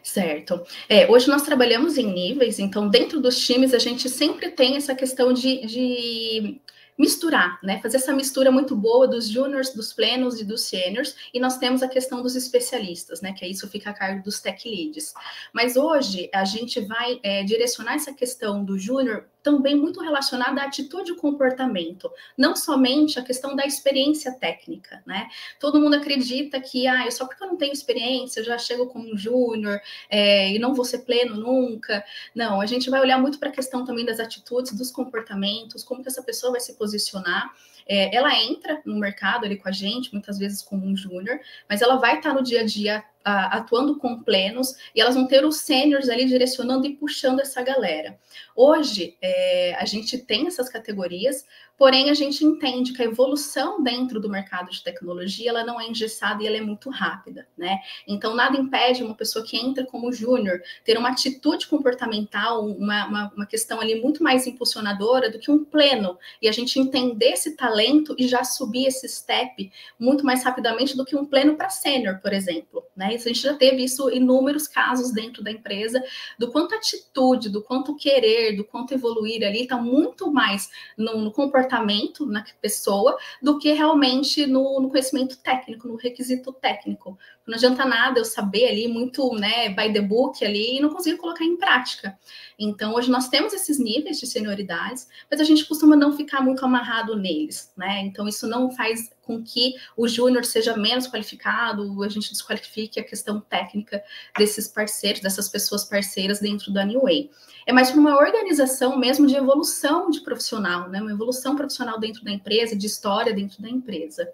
Certo. 0.01 0.63
É, 0.89 1.09
hoje 1.09 1.27
nós 1.27 1.43
trabalhamos 1.43 1.97
em 1.97 2.11
níveis, 2.11 2.59
então 2.59 2.89
dentro 2.89 3.19
dos 3.19 3.39
times 3.39 3.73
a 3.73 3.79
gente 3.79 4.09
sempre 4.09 4.49
tem 4.51 4.75
essa 4.75 4.95
questão 4.95 5.33
de, 5.33 5.65
de 5.65 6.61
misturar, 6.97 7.59
né? 7.61 7.79
Fazer 7.81 7.97
essa 7.97 8.13
mistura 8.13 8.51
muito 8.51 8.75
boa 8.75 9.07
dos 9.07 9.27
juniors, 9.27 9.73
dos 9.73 9.93
plenos 9.93 10.41
e 10.41 10.43
dos 10.43 10.63
seniors, 10.63 11.15
e 11.33 11.39
nós 11.39 11.57
temos 11.57 11.83
a 11.83 11.87
questão 11.87 12.21
dos 12.21 12.35
especialistas, 12.35 13.21
né? 13.21 13.33
Que 13.33 13.45
isso 13.45 13.67
fica 13.67 13.91
a 13.91 13.93
cargo 13.93 14.23
dos 14.23 14.39
tech 14.39 14.67
leads. 14.67 15.13
Mas 15.53 15.77
hoje 15.77 16.29
a 16.33 16.43
gente 16.43 16.79
vai 16.81 17.19
é, 17.21 17.43
direcionar 17.43 17.95
essa 17.95 18.13
questão 18.13 18.65
do 18.65 18.79
júnior 18.79 19.25
também 19.47 19.77
muito 19.77 20.01
relacionada 20.01 20.61
à 20.61 20.65
atitude 20.65 21.13
e 21.13 21.15
comportamento, 21.15 22.11
não 22.37 22.53
somente 22.53 23.17
a 23.17 23.23
questão 23.23 23.55
da 23.55 23.65
experiência 23.65 24.33
técnica, 24.33 25.01
né? 25.05 25.29
Todo 25.57 25.79
mundo 25.79 25.95
acredita 25.95 26.59
que, 26.59 26.85
ah, 26.85 27.09
só 27.09 27.25
porque 27.25 27.41
eu 27.41 27.47
não 27.47 27.55
tenho 27.55 27.71
experiência, 27.71 28.41
eu 28.41 28.43
já 28.43 28.57
chego 28.57 28.87
como 28.87 29.09
um 29.09 29.17
júnior 29.17 29.79
é, 30.09 30.51
e 30.53 30.59
não 30.59 30.73
vou 30.75 30.83
ser 30.83 30.99
pleno 30.99 31.37
nunca. 31.37 32.03
Não, 32.35 32.59
a 32.59 32.65
gente 32.65 32.89
vai 32.89 32.99
olhar 32.99 33.17
muito 33.21 33.39
para 33.39 33.47
a 33.47 33.53
questão 33.53 33.85
também 33.85 34.05
das 34.05 34.19
atitudes, 34.19 34.73
dos 34.73 34.91
comportamentos, 34.91 35.81
como 35.81 36.01
que 36.01 36.09
essa 36.09 36.21
pessoa 36.21 36.51
vai 36.51 36.59
se 36.59 36.73
posicionar. 36.73 37.49
É, 37.87 38.13
ela 38.13 38.35
entra 38.43 38.81
no 38.85 38.99
mercado 38.99 39.45
ali 39.45 39.55
com 39.55 39.69
a 39.69 39.71
gente, 39.71 40.11
muitas 40.11 40.37
vezes 40.37 40.61
como 40.61 40.85
um 40.85 40.97
júnior, 40.97 41.39
mas 41.69 41.81
ela 41.81 41.95
vai 41.95 42.17
estar 42.17 42.33
no 42.33 42.43
dia 42.43 42.59
a 42.59 42.65
dia 42.65 43.01
atuando 43.23 43.97
com 43.97 44.21
plenos 44.23 44.73
e 44.95 45.01
elas 45.01 45.15
vão 45.15 45.27
ter 45.27 45.45
os 45.45 45.57
sêniores 45.57 46.09
ali 46.09 46.25
direcionando 46.25 46.85
e 46.85 46.95
puxando 46.95 47.39
essa 47.39 47.61
galera. 47.61 48.17
Hoje, 48.55 49.17
é, 49.21 49.75
a 49.75 49.85
gente 49.85 50.17
tem 50.17 50.47
essas 50.47 50.69
categorias, 50.69 51.45
Porém, 51.77 52.09
a 52.09 52.13
gente 52.15 52.43
entende 52.43 52.91
que 52.91 53.03
a 53.03 53.05
evolução 53.05 53.83
dentro 53.83 54.19
do 54.19 54.27
mercado 54.27 54.71
de 54.71 54.81
tecnologia 54.81 55.51
ela 55.51 55.63
não 55.63 55.79
é 55.79 55.87
engessada 55.87 56.41
e 56.41 56.47
ela 56.47 56.57
é 56.57 56.61
muito 56.61 56.89
rápida, 56.89 57.47
né? 57.55 57.77
Então, 58.07 58.35
nada 58.35 58.57
impede 58.57 59.03
uma 59.03 59.13
pessoa 59.13 59.45
que 59.45 59.55
entra 59.55 59.85
como 59.85 60.11
júnior 60.11 60.59
ter 60.83 60.97
uma 60.97 61.09
atitude 61.09 61.67
comportamental, 61.67 62.65
uma, 62.65 63.05
uma, 63.05 63.33
uma, 63.35 63.45
questão 63.45 63.79
ali 63.79 64.01
muito 64.01 64.23
mais 64.23 64.47
impulsionadora 64.47 65.29
do 65.29 65.37
que 65.37 65.51
um 65.51 65.63
pleno, 65.63 66.17
e 66.41 66.47
a 66.49 66.51
gente 66.51 66.79
entender 66.79 67.33
esse 67.33 67.55
talento 67.55 68.15
e 68.17 68.27
já 68.27 68.43
subir 68.43 68.87
esse 68.87 69.07
step 69.07 69.71
muito 69.99 70.25
mais 70.25 70.43
rapidamente 70.43 70.97
do 70.97 71.05
que 71.05 71.15
um 71.15 71.25
pleno 71.25 71.55
para 71.55 71.69
sênior, 71.69 72.19
por 72.21 72.33
exemplo, 72.33 72.83
né? 72.95 73.13
Isso, 73.13 73.29
a 73.29 73.31
gente 73.31 73.43
já 73.43 73.53
teve 73.53 73.83
isso 73.83 74.09
inúmeros 74.09 74.67
casos 74.67 75.11
dentro 75.11 75.43
da 75.43 75.51
empresa, 75.51 76.03
do 76.39 76.51
quanto 76.51 76.73
atitude, 76.73 77.49
do 77.49 77.61
quanto 77.61 77.95
querer, 77.95 78.55
do 78.55 78.63
quanto 78.63 78.95
evoluir 78.95 79.45
ali, 79.45 79.61
está 79.61 79.77
muito 79.77 80.31
mais 80.31 80.71
no, 80.97 81.21
no 81.21 81.31
comportamento 81.31 81.66
comportamento 81.67 82.25
na 82.25 82.43
pessoa 82.61 83.17
do 83.41 83.59
que 83.59 83.71
realmente 83.73 84.47
no, 84.47 84.79
no 84.79 84.89
conhecimento 84.89 85.37
técnico, 85.37 85.87
no 85.87 85.95
requisito 85.95 86.53
técnico. 86.53 87.17
Não 87.45 87.55
adianta 87.55 87.85
nada 87.85 88.19
eu 88.19 88.25
saber 88.25 88.67
ali 88.67 88.87
muito, 88.87 89.33
né, 89.35 89.69
by 89.69 89.91
the 89.91 90.01
book 90.01 90.43
ali 90.43 90.77
e 90.77 90.79
não 90.79 90.89
conseguir 90.89 91.17
colocar 91.17 91.43
em 91.43 91.57
prática. 91.57 92.17
Então, 92.57 92.95
hoje 92.95 93.11
nós 93.11 93.27
temos 93.27 93.53
esses 93.53 93.77
níveis 93.77 94.19
de 94.19 94.25
senioridades, 94.25 95.07
mas 95.29 95.39
a 95.39 95.43
gente 95.43 95.65
costuma 95.65 95.95
não 95.95 96.13
ficar 96.15 96.41
muito 96.41 96.65
amarrado 96.65 97.15
neles, 97.15 97.71
né? 97.77 98.01
Então, 98.01 98.27
isso 98.27 98.47
não 98.47 98.71
faz 98.71 99.09
com 99.27 99.43
que 99.43 99.75
o 99.97 100.07
júnior 100.07 100.45
seja 100.45 100.75
menos 100.77 101.05
qualificado, 101.05 102.01
a 102.01 102.07
gente 102.07 102.31
desqualifique 102.31 102.97
a 102.97 103.03
questão 103.03 103.41
técnica 103.41 104.01
desses 104.37 104.69
parceiros, 104.69 105.21
dessas 105.21 105.49
pessoas 105.49 105.83
parceiras 105.83 106.39
dentro 106.39 106.71
da 106.71 106.85
New 106.85 107.01
Way. 107.01 107.29
É 107.67 107.73
mais 107.73 107.93
uma 107.93 108.15
organização 108.15 108.97
mesmo 108.97 109.27
de 109.27 109.35
evolução 109.35 110.09
de 110.09 110.21
profissional, 110.21 110.89
né? 110.89 111.01
Uma 111.01 111.11
evolução 111.11 111.57
profissional 111.57 111.99
dentro 111.99 112.23
da 112.23 112.31
empresa, 112.31 112.75
de 112.75 112.87
história 112.87 113.33
dentro 113.33 113.61
da 113.61 113.69
empresa. 113.69 114.31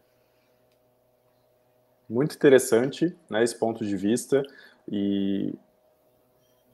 Muito 2.08 2.36
interessante, 2.36 3.16
né, 3.28 3.44
esse 3.44 3.58
ponto 3.58 3.84
de 3.84 3.98
vista 3.98 4.44
e 4.88 5.56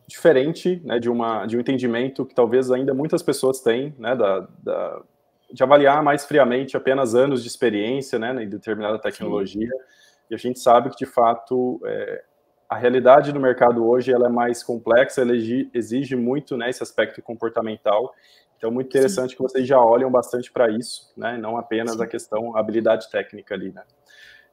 diferente, 0.06 0.82
né, 0.84 1.00
de 1.00 1.08
uma 1.08 1.46
de 1.46 1.56
um 1.56 1.62
entendimento 1.62 2.26
que 2.26 2.36
talvez 2.36 2.72
ainda 2.72 2.94
muitas 2.94 3.24
pessoas 3.24 3.62
têm, 3.62 3.96
né, 3.98 4.16
da, 4.16 4.48
da 4.62 5.02
de 5.52 5.64
avaliar 5.64 6.04
mais 6.04 6.26
friamente 6.26 6.78
apenas 6.78 7.16
anos 7.16 7.42
de 7.42 7.48
experiência, 7.48 8.20
né, 8.20 8.44
em 8.44 8.50
determinada 8.50 9.00
tecnologia. 9.00 9.68
Sim. 9.68 9.84
E 10.30 10.36
a 10.36 10.38
gente 10.38 10.60
sabe 10.60 10.90
que 10.90 10.98
de 10.98 11.06
fato 11.06 11.82
é, 11.86 12.24
a 12.70 12.78
realidade 12.78 13.32
do 13.32 13.40
mercado 13.40 13.88
hoje 13.88 14.12
ela 14.12 14.28
é 14.28 14.30
mais 14.30 14.62
complexa, 14.62 15.22
ela 15.22 15.34
exige 15.36 16.16
muito, 16.16 16.56
né, 16.56 16.70
esse 16.70 16.84
aspecto 16.84 17.22
comportamental. 17.22 18.14
Então, 18.58 18.70
muito 18.70 18.88
interessante 18.88 19.32
Sim. 19.32 19.38
que 19.38 19.42
vocês 19.42 19.66
já 19.68 19.80
olham 19.80 20.12
bastante 20.12 20.52
para 20.52 20.70
isso, 20.70 21.12
né, 21.18 21.38
não 21.38 21.58
apenas 21.58 21.96
Sim. 21.96 22.04
a 22.04 22.08
questão 22.08 22.56
habilidade 22.56 23.10
técnica 23.10 23.56
ali, 23.56 23.72
né. 23.72 23.84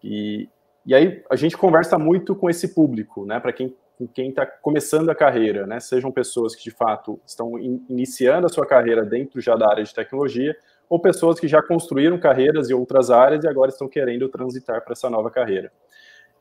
E, 0.03 0.49
e 0.85 0.95
aí 0.95 1.23
a 1.29 1.37
gente 1.37 1.57
conversa 1.57 1.99
muito 1.99 2.35
com 2.35 2.49
esse 2.49 2.75
público, 2.75 3.27
né, 3.27 3.39
para 3.39 3.53
quem 3.53 3.75
quem 4.13 4.29
está 4.29 4.45
começando 4.45 5.09
a 5.09 5.15
carreira, 5.15 5.67
né, 5.67 5.81
sejam 5.81 6.13
pessoas 6.13 6.55
que 6.55 6.65
de 6.65 6.71
fato 6.71 7.19
estão 7.25 7.59
in, 7.59 7.83
iniciando 7.89 8.47
a 8.47 8.51
sua 8.51 8.67
carreira 8.67 9.03
dentro 9.05 9.41
já 9.41 9.57
da 9.57 9.71
área 9.71 9.83
de 9.83 9.95
tecnologia, 9.95 10.55
ou 10.89 11.01
pessoas 11.01 11.41
que 11.41 11.49
já 11.49 11.63
construíram 11.63 12.19
carreiras 12.19 12.71
em 12.71 12.75
outras 12.75 13.11
áreas 13.11 13.45
e 13.45 13.49
agora 13.49 13.71
estão 13.71 13.89
querendo 13.89 14.29
transitar 14.29 14.83
para 14.83 14.93
essa 14.93 15.11
nova 15.11 15.31
carreira. 15.31 15.73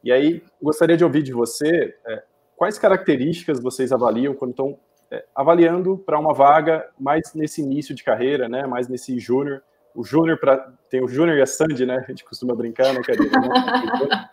E 0.04 0.12
aí, 0.12 0.44
gostaria 0.62 0.96
de 0.96 1.04
ouvir 1.04 1.24
de 1.24 1.34
você 1.34 1.96
é, 2.06 2.24
quais 2.56 2.78
características 2.78 3.60
vocês 3.60 3.92
avaliam 3.92 4.34
quando 4.34 4.52
estão 4.52 4.78
é, 5.12 5.26
avaliando 5.36 5.98
para 5.98 6.20
uma 6.20 6.34
vaga 6.34 6.88
mais 7.00 7.34
nesse 7.34 7.62
início 7.62 7.96
de 7.96 8.04
carreira, 8.04 8.48
né, 8.48 8.66
mais 8.66 8.88
nesse 8.88 9.18
júnior. 9.20 9.64
O 9.96 10.04
júnior 10.04 10.38
para 10.40 10.74
tem 10.90 11.04
o 11.04 11.08
júnior 11.08 11.38
e 11.38 11.42
a 11.42 11.46
Sandy, 11.46 11.86
né? 11.86 12.04
A 12.06 12.12
gente 12.12 12.26
costuma 12.26 12.54
brincar, 12.54 12.94
né, 12.94 13.02
Karina? 13.02 13.40
Né? 13.40 14.30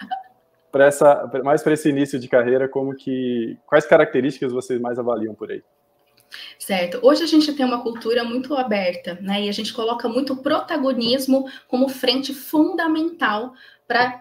para 0.73 0.87
essa 0.87 1.31
mais 1.45 1.63
para 1.63 1.75
esse 1.75 1.91
início 1.91 2.19
de 2.19 2.27
carreira, 2.27 2.67
como 2.67 2.97
que 2.97 3.59
quais 3.67 3.87
características 3.87 4.53
vocês 4.53 4.81
mais 4.81 4.99
avaliam 4.99 5.35
por 5.35 5.51
aí? 5.53 5.63
Certo. 6.59 6.99
Hoje 7.03 7.23
a 7.23 7.27
gente 7.27 7.53
tem 7.53 7.65
uma 7.65 7.83
cultura 7.83 8.25
muito 8.25 8.55
aberta, 8.55 9.19
né? 9.21 9.43
E 9.43 9.49
a 9.49 9.53
gente 9.53 9.73
coloca 9.73 10.09
muito 10.09 10.37
protagonismo 10.37 11.51
como 11.69 11.89
frente 11.89 12.33
fundamental 12.35 13.55
para 13.87 14.21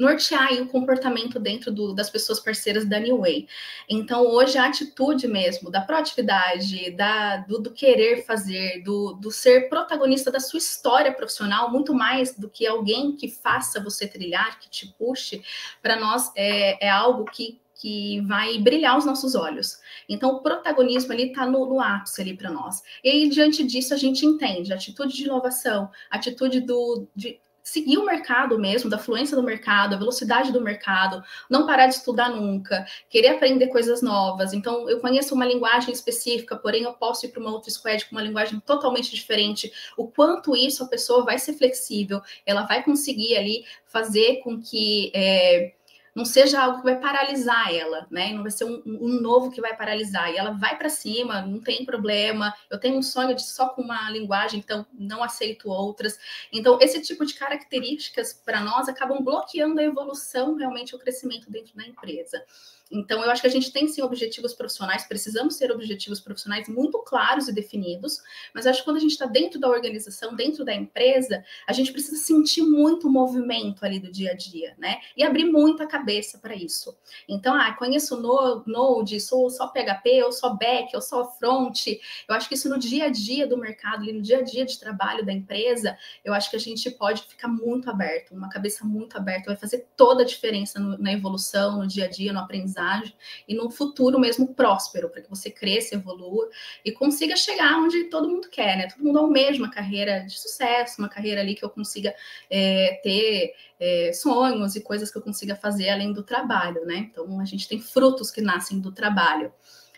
nortear 0.00 0.52
o 0.54 0.66
comportamento 0.66 1.38
dentro 1.38 1.70
do, 1.70 1.94
das 1.94 2.08
pessoas 2.08 2.40
parceiras 2.40 2.86
da 2.86 2.98
New 2.98 3.18
Way. 3.18 3.46
Então, 3.88 4.26
hoje, 4.26 4.56
a 4.56 4.66
atitude 4.66 5.28
mesmo, 5.28 5.70
da 5.70 5.82
proatividade, 5.82 6.90
da, 6.92 7.36
do, 7.38 7.58
do 7.58 7.70
querer 7.70 8.24
fazer, 8.24 8.82
do, 8.82 9.12
do, 9.12 9.30
ser 9.30 9.68
protagonista 9.68 10.30
da 10.30 10.40
sua 10.40 10.58
história 10.58 11.12
profissional, 11.12 11.70
muito 11.70 11.92
mais 11.92 12.34
do 12.34 12.48
que 12.48 12.66
alguém 12.66 13.14
que 13.14 13.28
faça 13.28 13.82
você 13.82 14.08
trilhar, 14.08 14.58
que 14.58 14.70
te 14.70 14.86
puxe, 14.98 15.42
para 15.82 15.96
nós 15.96 16.32
é, 16.34 16.86
é 16.86 16.88
algo 16.88 17.26
que 17.26 17.59
que 17.80 18.20
vai 18.20 18.58
brilhar 18.58 18.98
os 18.98 19.06
nossos 19.06 19.34
olhos. 19.34 19.78
Então, 20.06 20.32
o 20.32 20.42
protagonismo 20.42 21.12
ali 21.12 21.28
está 21.28 21.46
no, 21.46 21.64
no, 21.64 21.80
ápice 21.80 22.20
ali 22.20 22.36
para 22.36 22.50
nós. 22.50 22.82
E 23.02 23.08
aí, 23.08 23.28
diante 23.30 23.64
disso, 23.64 23.94
a 23.94 23.96
gente 23.96 24.26
entende 24.26 24.70
a 24.70 24.76
atitude 24.76 25.16
de 25.16 25.24
inovação, 25.24 25.90
a 26.10 26.16
atitude 26.16 26.60
do, 26.60 27.08
de 27.16 27.40
seguir 27.62 27.96
o 27.96 28.04
mercado 28.04 28.58
mesmo, 28.58 28.90
da 28.90 28.98
fluência 28.98 29.34
do 29.34 29.42
mercado, 29.42 29.94
a 29.94 29.98
velocidade 29.98 30.52
do 30.52 30.60
mercado, 30.60 31.22
não 31.48 31.66
parar 31.66 31.86
de 31.86 31.94
estudar 31.94 32.28
nunca, 32.28 32.84
querer 33.08 33.28
aprender 33.28 33.68
coisas 33.68 34.02
novas. 34.02 34.52
Então, 34.52 34.88
eu 34.90 35.00
conheço 35.00 35.34
uma 35.34 35.46
linguagem 35.46 35.92
específica, 35.92 36.56
porém 36.56 36.82
eu 36.82 36.92
posso 36.92 37.24
ir 37.24 37.30
para 37.30 37.40
uma 37.40 37.52
outra 37.52 37.70
squad 37.70 38.04
com 38.04 38.12
uma 38.16 38.22
linguagem 38.22 38.60
totalmente 38.60 39.10
diferente. 39.10 39.72
O 39.96 40.06
quanto 40.06 40.54
isso 40.54 40.84
a 40.84 40.88
pessoa 40.88 41.24
vai 41.24 41.38
ser 41.38 41.54
flexível, 41.54 42.20
ela 42.44 42.66
vai 42.66 42.82
conseguir 42.82 43.36
ali 43.36 43.64
fazer 43.86 44.40
com 44.42 44.60
que 44.60 45.10
é, 45.14 45.72
não 46.14 46.24
seja 46.24 46.60
algo 46.60 46.78
que 46.78 46.84
vai 46.84 46.98
paralisar 46.98 47.74
ela, 47.74 48.06
né? 48.10 48.32
Não 48.32 48.42
vai 48.42 48.50
ser 48.50 48.64
um, 48.64 48.82
um 48.84 49.20
novo 49.20 49.50
que 49.50 49.60
vai 49.60 49.76
paralisar. 49.76 50.30
E 50.30 50.36
ela 50.36 50.52
vai 50.52 50.76
para 50.76 50.88
cima, 50.88 51.42
não 51.42 51.60
tem 51.60 51.84
problema. 51.84 52.52
Eu 52.70 52.78
tenho 52.78 52.98
um 52.98 53.02
sonho 53.02 53.34
de 53.34 53.42
só 53.42 53.68
com 53.68 53.82
uma 53.82 54.10
linguagem, 54.10 54.60
então 54.60 54.86
não 54.92 55.22
aceito 55.22 55.70
outras. 55.70 56.18
Então, 56.52 56.78
esse 56.80 57.00
tipo 57.00 57.24
de 57.24 57.34
características 57.34 58.32
para 58.32 58.60
nós 58.60 58.88
acabam 58.88 59.22
bloqueando 59.22 59.80
a 59.80 59.84
evolução, 59.84 60.54
realmente, 60.56 60.94
o 60.94 60.98
crescimento 60.98 61.50
dentro 61.50 61.76
da 61.76 61.86
empresa. 61.86 62.44
Então, 62.90 63.22
eu 63.22 63.30
acho 63.30 63.40
que 63.40 63.46
a 63.46 63.50
gente 63.50 63.72
tem 63.72 63.86
sim 63.86 64.02
objetivos 64.02 64.52
profissionais, 64.52 65.06
precisamos 65.06 65.56
ter 65.56 65.70
objetivos 65.70 66.18
profissionais 66.18 66.68
muito 66.68 66.98
claros 66.98 67.46
e 67.46 67.52
definidos, 67.52 68.20
mas 68.52 68.66
acho 68.66 68.80
que 68.80 68.84
quando 68.84 68.96
a 68.96 69.00
gente 69.00 69.12
está 69.12 69.26
dentro 69.26 69.60
da 69.60 69.68
organização, 69.68 70.34
dentro 70.34 70.64
da 70.64 70.74
empresa, 70.74 71.44
a 71.66 71.72
gente 71.72 71.92
precisa 71.92 72.16
sentir 72.16 72.62
muito 72.62 73.06
o 73.06 73.10
movimento 73.10 73.84
ali 73.84 74.00
do 74.00 74.10
dia 74.10 74.32
a 74.32 74.34
dia, 74.34 74.74
né? 74.76 74.98
E 75.16 75.22
abrir 75.22 75.44
muito 75.44 75.82
a 75.82 75.86
cabeça 75.86 76.38
para 76.38 76.54
isso. 76.54 76.96
Então, 77.28 77.54
ah, 77.54 77.72
conheço 77.74 78.20
Node, 78.66 79.20
sou 79.20 79.48
só 79.50 79.68
PHP, 79.68 80.10
eu 80.10 80.32
sou 80.32 80.56
back, 80.56 80.92
eu 80.92 81.00
sou 81.00 81.24
front. 81.24 81.86
Eu 82.28 82.34
acho 82.34 82.48
que 82.48 82.54
isso 82.54 82.68
no 82.68 82.78
dia 82.78 83.04
a 83.04 83.08
dia 83.08 83.46
do 83.46 83.56
mercado, 83.56 84.04
no 84.12 84.20
dia 84.20 84.38
a 84.38 84.42
dia 84.42 84.64
de 84.64 84.78
trabalho 84.78 85.24
da 85.24 85.32
empresa, 85.32 85.96
eu 86.24 86.34
acho 86.34 86.50
que 86.50 86.56
a 86.56 86.60
gente 86.60 86.90
pode 86.90 87.22
ficar 87.22 87.48
muito 87.48 87.88
aberto, 87.88 88.32
uma 88.32 88.48
cabeça 88.48 88.84
muito 88.84 89.16
aberta, 89.16 89.46
vai 89.46 89.56
fazer 89.56 89.86
toda 89.96 90.22
a 90.22 90.26
diferença 90.26 90.80
no, 90.80 90.98
na 90.98 91.12
evolução, 91.12 91.78
no 91.78 91.86
dia 91.86 92.06
a 92.06 92.08
dia, 92.08 92.32
no 92.32 92.40
aprendizado 92.40 92.79
aprendizagem 92.80 93.14
e 93.46 93.54
num 93.54 93.70
futuro 93.70 94.18
mesmo 94.18 94.54
próspero, 94.54 95.08
para 95.08 95.22
que 95.22 95.28
você 95.28 95.50
cresça, 95.50 95.94
evolua 95.94 96.48
e 96.84 96.90
consiga 96.90 97.36
chegar 97.36 97.78
onde 97.78 98.04
todo 98.04 98.28
mundo 98.28 98.48
quer, 98.48 98.76
né? 98.76 98.88
Todo 98.88 99.04
mundo 99.04 99.18
almeja 99.18 99.58
uma 99.58 99.70
carreira 99.70 100.20
de 100.20 100.38
sucesso, 100.38 100.96
uma 100.98 101.08
carreira 101.08 101.40
ali 101.40 101.54
que 101.54 101.64
eu 101.64 101.70
consiga 101.70 102.14
é, 102.48 103.00
ter 103.02 103.54
é, 103.78 104.12
sonhos 104.12 104.74
e 104.76 104.80
coisas 104.80 105.10
que 105.10 105.18
eu 105.18 105.22
consiga 105.22 105.54
fazer 105.54 105.90
além 105.90 106.12
do 106.12 106.22
trabalho, 106.22 106.84
né? 106.86 107.08
Então 107.10 107.40
a 107.40 107.44
gente 107.44 107.68
tem 107.68 107.80
frutos 107.80 108.30
que 108.30 108.40
nascem 108.40 108.80
do 108.80 108.92
trabalho 108.92 109.52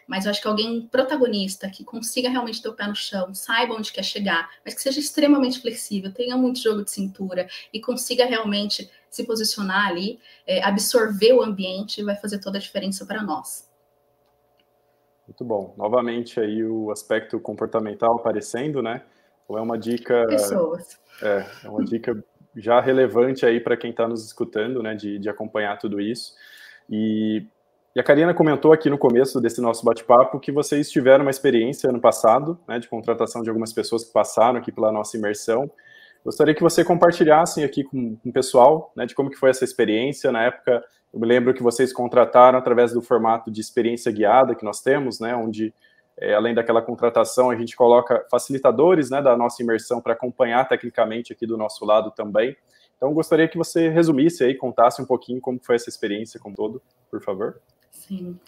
mas 0.04 0.24
eu 0.24 0.30
acho 0.30 0.42
que 0.42 0.48
alguém 0.48 0.86
protagonista, 0.88 1.70
que 1.70 1.84
consiga 1.84 2.28
realmente 2.28 2.60
ter 2.60 2.68
o 2.68 2.74
pé 2.74 2.86
no 2.86 2.94
chão, 2.94 3.32
saiba 3.34 3.74
onde 3.74 3.92
quer 3.92 4.02
chegar, 4.02 4.50
mas 4.64 4.74
que 4.74 4.82
seja 4.82 5.00
extremamente 5.00 5.60
flexível, 5.60 6.12
tenha 6.12 6.36
muito 6.36 6.58
jogo 6.58 6.84
de 6.84 6.90
cintura 6.90 7.48
e 7.72 7.80
consiga 7.80 8.26
realmente 8.26 8.90
se 9.12 9.25
posicionar 9.25 9.88
ali, 9.88 10.19
é, 10.47 10.64
absorver 10.64 11.35
o 11.35 11.42
ambiente, 11.42 12.02
vai 12.02 12.16
fazer 12.16 12.38
toda 12.38 12.57
a 12.57 12.61
diferença 12.61 13.04
para 13.04 13.23
nós. 13.23 13.71
Muito 15.28 15.45
bom. 15.45 15.75
Novamente 15.76 16.40
aí 16.40 16.64
o 16.64 16.90
aspecto 16.90 17.38
comportamental 17.38 18.16
aparecendo, 18.16 18.83
né? 18.83 19.02
Ou 19.47 19.59
é 19.59 19.61
uma 19.61 19.78
dica. 19.78 20.26
Pessoas. 20.26 20.99
É, 21.23 21.47
é 21.64 21.69
uma 21.69 21.85
dica 21.85 22.25
já 22.57 22.81
relevante 22.81 23.45
aí 23.45 23.61
para 23.61 23.76
quem 23.76 23.90
está 23.90 24.09
nos 24.09 24.25
escutando, 24.25 24.83
né? 24.83 24.95
De, 24.95 25.19
de 25.19 25.28
acompanhar 25.28 25.78
tudo 25.78 26.00
isso. 26.00 26.35
E 26.88 27.47
e 27.95 28.00
a 28.00 28.02
Karina 28.02 28.33
comentou 28.33 28.73
aqui 28.73 28.88
no 28.88 28.97
começo 28.97 29.38
desse 29.38 29.61
nosso 29.61 29.85
bate-papo 29.85 30.40
que 30.40 30.50
vocês 30.50 30.90
tiveram 30.90 31.26
uma 31.26 31.31
experiência 31.31 31.90
ano 31.90 32.00
passado, 32.00 32.59
né, 32.66 32.78
de 32.78 32.88
contratação 32.88 33.42
de 33.42 33.50
algumas 33.50 33.71
pessoas 33.71 34.02
que 34.02 34.11
passaram 34.11 34.59
aqui 34.59 34.73
pela 34.73 34.90
nossa 34.90 35.14
imersão. 35.19 35.71
Gostaria 36.24 36.54
que 36.54 36.62
você 36.62 36.84
compartilhasse 36.84 37.64
aqui 37.64 37.82
com, 37.82 38.16
com 38.16 38.28
o 38.28 38.32
pessoal, 38.32 38.92
né, 38.96 39.06
de 39.06 39.14
como 39.14 39.30
que 39.30 39.36
foi 39.36 39.50
essa 39.50 39.64
experiência. 39.64 40.30
Na 40.30 40.44
época, 40.44 40.84
eu 41.12 41.18
me 41.18 41.26
lembro 41.26 41.52
que 41.52 41.62
vocês 41.62 41.92
contrataram 41.92 42.58
através 42.58 42.92
do 42.92 43.02
formato 43.02 43.50
de 43.50 43.60
experiência 43.60 44.10
guiada 44.12 44.54
que 44.54 44.64
nós 44.64 44.80
temos, 44.80 45.18
né, 45.18 45.34
onde 45.34 45.74
é, 46.18 46.34
além 46.34 46.54
daquela 46.54 46.80
contratação, 46.80 47.50
a 47.50 47.56
gente 47.56 47.74
coloca 47.74 48.24
facilitadores 48.30 49.10
né, 49.10 49.20
da 49.20 49.36
nossa 49.36 49.62
imersão 49.62 50.00
para 50.00 50.12
acompanhar 50.12 50.68
tecnicamente 50.68 51.32
aqui 51.32 51.46
do 51.46 51.56
nosso 51.56 51.84
lado 51.84 52.10
também. 52.12 52.56
Então, 52.96 53.12
gostaria 53.12 53.48
que 53.48 53.58
você 53.58 53.88
resumisse 53.88 54.44
aí, 54.44 54.54
contasse 54.54 55.02
um 55.02 55.04
pouquinho 55.04 55.40
como 55.40 55.58
foi 55.60 55.74
essa 55.74 55.88
experiência 55.88 56.38
como 56.38 56.54
todo, 56.54 56.80
por 57.10 57.20
favor. 57.20 57.60
Sim. 57.90 58.38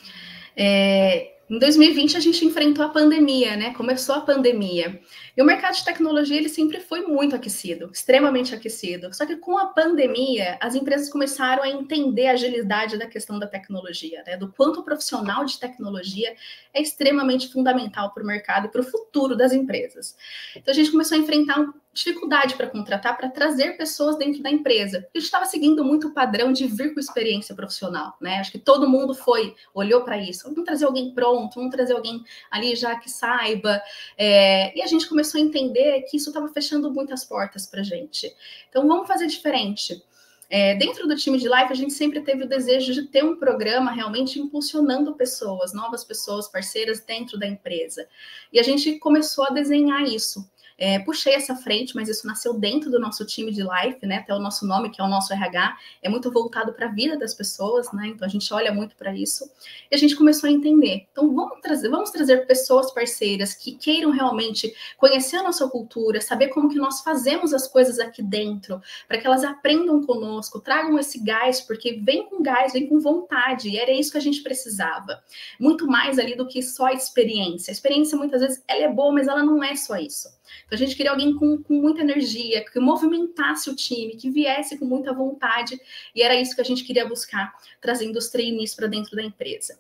É, 0.57 1.34
Em 1.49 1.59
2020 1.59 2.17
a 2.17 2.21
gente 2.21 2.45
enfrentou 2.45 2.85
a 2.85 2.89
pandemia, 2.89 3.55
né? 3.55 3.75
Começou 3.75 4.15
a 4.15 4.21
pandemia. 4.23 5.01
E 5.37 5.43
o 5.43 5.45
mercado 5.45 5.75
de 5.75 5.85
tecnologia 5.85 6.39
ele 6.39 6.49
sempre 6.49 6.81
foi 6.81 7.03
muito 7.03 7.37
aquecido, 7.37 7.91
extremamente 7.93 8.55
aquecido. 8.55 9.13
Só 9.15 9.27
que 9.27 9.37
com 9.37 9.59
a 9.59 9.67
pandemia, 9.67 10.57
as 10.61 10.75
empresas 10.75 11.11
começaram 11.11 11.63
a 11.63 11.69
entender 11.69 12.29
a 12.29 12.33
agilidade 12.33 12.97
da 12.97 13.07
questão 13.07 13.39
da 13.39 13.47
tecnologia, 13.47 14.23
né? 14.27 14.39
Do 14.39 14.51
quanto 14.53 14.81
o 14.81 14.85
profissional 14.85 15.45
de 15.45 15.59
tecnologia 15.61 16.35
é 16.73 16.81
extremamente 16.81 17.53
fundamental 17.53 18.13
para 18.13 18.23
o 18.23 18.27
mercado 18.27 18.67
e 18.67 18.71
para 18.71 18.81
o 18.81 18.85
futuro 18.85 19.37
das 19.37 19.53
empresas. 19.53 20.17
Então 20.57 20.73
a 20.73 20.75
gente 20.75 20.91
começou 20.91 21.17
a 21.19 21.21
enfrentar 21.21 21.63
dificuldade 21.95 22.57
para 22.57 22.67
contratar, 22.67 23.17
para 23.17 23.29
trazer 23.29 23.77
pessoas 23.77 24.19
dentro 24.19 24.43
da 24.43 24.51
empresa. 24.51 24.99
A 25.15 25.19
gente 25.19 25.27
estava 25.27 25.45
seguindo 25.47 25.85
muito 25.85 26.09
o 26.09 26.13
padrão 26.13 26.53
de 26.53 26.67
vir 26.67 26.93
com 26.93 26.99
experiência 26.99 27.55
profissional, 27.55 28.17
né? 28.21 28.39
Acho 28.39 28.51
que 28.51 28.59
todo 28.59 28.91
mundo 28.91 29.15
foi, 29.15 29.55
olhou 29.73 30.03
para 30.03 30.19
isso. 30.19 30.43
Vamos 30.45 30.65
trazer 30.65 30.85
alguém 30.85 31.15
pronto, 31.15 31.34
vamos 31.55 31.71
trazer 31.71 31.95
alguém 31.95 32.25
ali 32.51 32.75
já 32.75 32.97
que 32.97 33.11
saiba. 33.11 33.81
É, 34.17 34.77
e 34.77 34.83
a 34.83 34.87
gente 34.87 35.09
começou 35.09 35.41
a 35.41 35.45
entender 35.45 36.03
que 36.03 36.17
isso 36.17 36.31
estava 36.31 36.49
fechando 36.49 36.91
muitas 36.91 37.25
portas 37.25 37.67
para 37.67 37.81
a 37.81 37.85
gente. 37.85 38.35
Então, 38.69 38.87
vamos 38.87 39.07
fazer 39.07 39.27
diferente. 39.27 40.03
É, 40.51 40.75
dentro 40.75 41.09
do 41.09 41.17
time 41.17 41.39
de 41.39 41.49
live, 41.49 41.73
a 41.73 41.77
gente 41.77 41.93
sempre 41.93 42.21
teve 42.21 42.45
o 42.45 42.49
desejo 42.49 42.93
de 42.93 43.05
ter 43.05 43.25
um 43.25 43.37
programa 43.37 43.91
realmente 43.91 44.39
impulsionando 44.39 45.15
pessoas, 45.15 45.73
novas 45.73 46.05
pessoas, 46.05 46.49
parceiras 46.49 47.01
dentro 47.01 47.39
da 47.39 47.47
empresa. 47.47 48.07
E 48.53 48.61
a 48.61 48.63
gente 48.63 48.99
começou 48.99 49.45
a 49.45 49.51
desenhar 49.51 50.03
isso. 50.05 50.49
É, 50.77 50.99
puxei 50.99 51.35
essa 51.35 51.55
frente, 51.55 51.95
mas 51.95 52.09
isso 52.09 52.27
nasceu 52.27 52.55
dentro 52.55 52.91
do 52.91 52.99
nosso 52.99 53.25
time 53.25 53.53
de 53.53 53.63
life, 53.63 54.05
né? 54.05 54.19
Até 54.19 54.35
o 54.35 54.39
nosso 54.39 54.67
nome, 54.67 54.91
que 54.91 55.01
é 55.01 55.05
o 55.05 55.09
nosso 55.09 55.33
RH, 55.33 55.77
é 56.03 56.09
muito 56.09 56.31
voltado 56.33 56.73
para 56.73 56.87
a 56.87 56.91
vida 56.91 57.17
das 57.17 57.33
pessoas, 57.33 57.93
né? 57.93 58.09
Então 58.09 58.27
a 58.27 58.31
gente 58.31 58.53
olha 58.53 58.73
muito 58.73 58.97
para 58.97 59.15
isso. 59.15 59.49
E 59.91 59.95
a 59.95 59.99
gente 59.99 60.17
começou 60.17 60.49
a 60.49 60.53
entender. 60.53 61.07
Então 61.13 61.33
vamos 61.35 61.61
trazer, 61.61 61.89
vamos 61.89 62.11
trazer 62.11 62.47
pessoas 62.47 62.93
parceiras 62.93 63.55
que 63.55 63.73
queiram 63.73 64.11
realmente 64.11 64.75
conhecer 64.97 65.37
a 65.37 65.43
nossa 65.43 65.69
cultura, 65.69 66.21
saber 66.21 66.49
como 66.49 66.69
que 66.69 66.77
nós 66.77 67.03
fazemos 67.03 67.55
as 67.55 67.69
coisas 67.69 67.99
aqui 67.99 68.23
dentro, 68.23 68.81
para 69.07 69.19
que 69.19 69.27
elas 69.27 69.45
aprendam 69.45 70.05
conosco, 70.05 70.61
tragam 70.61 70.99
esse 70.99 71.23
gás, 71.23 71.61
porque 71.61 72.01
vem 72.03 72.29
com 72.29 72.43
gás, 72.43 72.73
vem 72.73 72.89
com 72.89 72.99
vontade, 72.99 73.69
e 73.69 73.79
era 73.79 73.93
isso 73.93 74.11
que 74.11 74.19
a 74.19 74.21
gente 74.21 74.43
precisava. 74.43 75.23
Muito 75.59 75.87
mais 75.87 76.19
ali 76.19 76.37
do 76.37 76.47
que 76.47 76.63
só 76.63 76.87
a 76.87 76.93
experiência. 76.93 77.71
A 77.71 77.75
experiência 77.75 78.19
muitas 78.19 78.41
vezes 78.41 78.63
ela 78.67 78.85
é 78.85 78.89
boa, 78.89 79.13
mas 79.13 79.29
ela 79.29 79.45
não 79.45 79.63
é 79.63 79.77
só 79.77 79.97
isso. 79.97 80.29
Então, 80.67 80.77
a 80.77 80.77
gente 80.77 80.97
queria 80.97 81.11
alguém 81.11 81.35
com, 81.35 81.63
com 81.63 81.75
muita 81.75 82.01
energia, 82.01 82.65
que 82.65 82.79
movimentasse 82.79 83.71
o 83.71 83.77
time, 83.77 84.17
que 84.17 84.31
viesse 84.31 84.79
com 84.79 84.85
muita 84.85 85.13
vontade, 85.13 85.81
e 86.15 86.23
era 86.23 86.35
isso 86.35 86.55
que 86.55 86.61
a 86.61 86.65
gente 86.65 86.85
queria 86.85 87.07
buscar, 87.07 87.55
trazendo 87.81 88.19
os 88.19 88.29
trainees 88.29 88.75
para 88.75 88.87
dentro 88.87 89.17
da 89.17 89.23
empresa. 89.23 89.79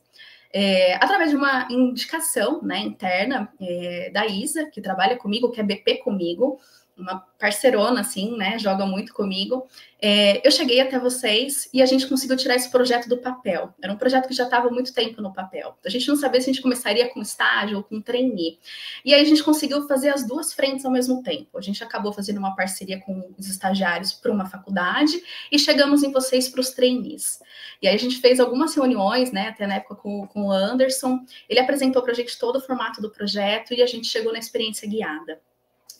É, 0.56 0.94
através 0.94 1.30
de 1.30 1.36
uma 1.36 1.66
indicação 1.68 2.62
né, 2.62 2.78
interna 2.78 3.52
é, 3.60 4.10
da 4.10 4.24
Isa, 4.24 4.66
que 4.66 4.80
trabalha 4.80 5.16
comigo, 5.16 5.50
que 5.50 5.60
é 5.60 5.64
BP 5.64 5.96
comigo, 5.96 6.60
uma 6.96 7.20
parceirona, 7.38 8.00
assim, 8.00 8.36
né? 8.36 8.58
Joga 8.58 8.86
muito 8.86 9.12
comigo. 9.12 9.66
É, 10.00 10.46
eu 10.46 10.50
cheguei 10.50 10.80
até 10.80 10.98
vocês 10.98 11.68
e 11.72 11.82
a 11.82 11.86
gente 11.86 12.06
conseguiu 12.06 12.36
tirar 12.36 12.54
esse 12.54 12.70
projeto 12.70 13.08
do 13.08 13.18
papel. 13.18 13.74
Era 13.82 13.92
um 13.92 13.96
projeto 13.96 14.28
que 14.28 14.34
já 14.34 14.44
estava 14.44 14.70
muito 14.70 14.92
tempo 14.92 15.20
no 15.20 15.32
papel. 15.32 15.76
A 15.84 15.88
gente 15.88 16.06
não 16.06 16.16
sabia 16.16 16.40
se 16.40 16.50
a 16.50 16.52
gente 16.52 16.62
começaria 16.62 17.08
com 17.08 17.20
estágio 17.20 17.78
ou 17.78 17.82
com 17.82 18.00
trainee. 18.00 18.58
E 19.04 19.12
aí 19.12 19.20
a 19.20 19.24
gente 19.24 19.42
conseguiu 19.42 19.86
fazer 19.88 20.10
as 20.10 20.26
duas 20.26 20.52
frentes 20.52 20.84
ao 20.84 20.92
mesmo 20.92 21.22
tempo. 21.22 21.58
A 21.58 21.60
gente 21.60 21.82
acabou 21.82 22.12
fazendo 22.12 22.38
uma 22.38 22.54
parceria 22.54 23.00
com 23.00 23.34
os 23.36 23.48
estagiários 23.48 24.12
para 24.12 24.30
uma 24.30 24.46
faculdade 24.46 25.22
e 25.50 25.58
chegamos 25.58 26.02
em 26.02 26.12
vocês 26.12 26.48
para 26.48 26.60
os 26.60 26.70
trainees. 26.70 27.40
E 27.82 27.88
aí 27.88 27.94
a 27.94 27.98
gente 27.98 28.18
fez 28.18 28.38
algumas 28.38 28.74
reuniões, 28.74 29.32
né? 29.32 29.48
Até 29.48 29.66
na 29.66 29.76
época 29.76 29.96
com, 29.96 30.26
com 30.26 30.46
o 30.46 30.52
Anderson. 30.52 31.24
Ele 31.48 31.60
apresentou 31.60 32.02
para 32.02 32.12
a 32.12 32.14
gente 32.14 32.38
todo 32.38 32.56
o 32.56 32.60
formato 32.60 33.00
do 33.00 33.10
projeto 33.10 33.74
e 33.74 33.82
a 33.82 33.86
gente 33.86 34.06
chegou 34.06 34.32
na 34.32 34.38
experiência 34.38 34.88
guiada. 34.88 35.40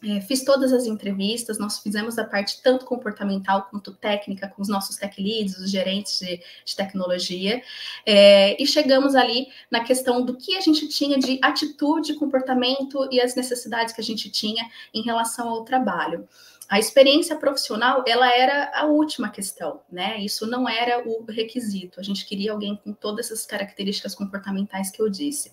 É, 0.06 0.20
fiz 0.20 0.44
todas 0.44 0.73
as 0.73 0.84
entrevistas, 0.84 1.58
nós 1.58 1.78
fizemos 1.78 2.18
a 2.18 2.25
parte 2.25 2.61
tanto 2.62 2.84
comportamental 2.84 3.68
quanto 3.70 3.92
técnica 3.92 4.49
com 4.49 4.61
os 4.61 4.68
nossos 4.68 4.96
tech 4.96 5.20
leads, 5.20 5.56
os 5.56 5.70
gerentes 5.70 6.18
de, 6.20 6.42
de 6.64 6.76
tecnologia, 6.76 7.62
é, 8.04 8.62
e 8.62 8.66
chegamos 8.66 9.14
ali 9.14 9.49
na 9.70 9.80
questão 9.82 10.23
do 10.23 10.37
que 10.37 10.56
a 10.56 10.61
gente 10.61 10.88
tinha 10.88 11.18
de 11.18 11.38
atitude, 11.42 12.14
comportamento 12.14 13.08
e 13.11 13.20
as 13.20 13.34
necessidades 13.34 13.94
que 13.94 14.00
a 14.00 14.04
gente 14.04 14.30
tinha 14.30 14.68
em 14.92 15.02
relação 15.02 15.49
ao 15.49 15.64
trabalho 15.64 16.28
a 16.68 16.78
experiência 16.78 17.37
profissional 17.37 18.04
ela 18.06 18.35
era 18.35 18.71
a 18.75 18.87
última 18.87 19.28
questão, 19.28 19.80
né? 19.90 20.18
Isso 20.21 20.47
não 20.47 20.68
era 20.68 21.06
o 21.06 21.25
requisito. 21.25 22.00
A 22.00 22.02
gente 22.02 22.26
queria 22.26 22.52
alguém 22.52 22.76
com 22.76 22.92
todas 22.92 23.26
essas 23.26 23.44
características 23.44 24.14
comportamentais 24.14 24.90
que 24.90 25.00
eu 25.00 25.09
disse. 25.09 25.52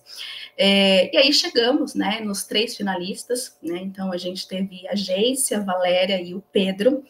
É, 0.56 1.14
e 1.14 1.16
aí 1.16 1.32
chegamos, 1.32 1.94
né, 1.94 2.20
nos 2.20 2.44
três 2.44 2.76
finalistas, 2.76 3.56
né? 3.62 3.78
Então 3.78 4.12
a 4.12 4.16
gente 4.16 4.46
teve 4.48 4.86
a 4.88 4.94
Geice, 4.94 5.54
a 5.54 5.60
Valéria 5.60 6.20
e 6.20 6.34
o 6.34 6.42
Pedro. 6.52 7.04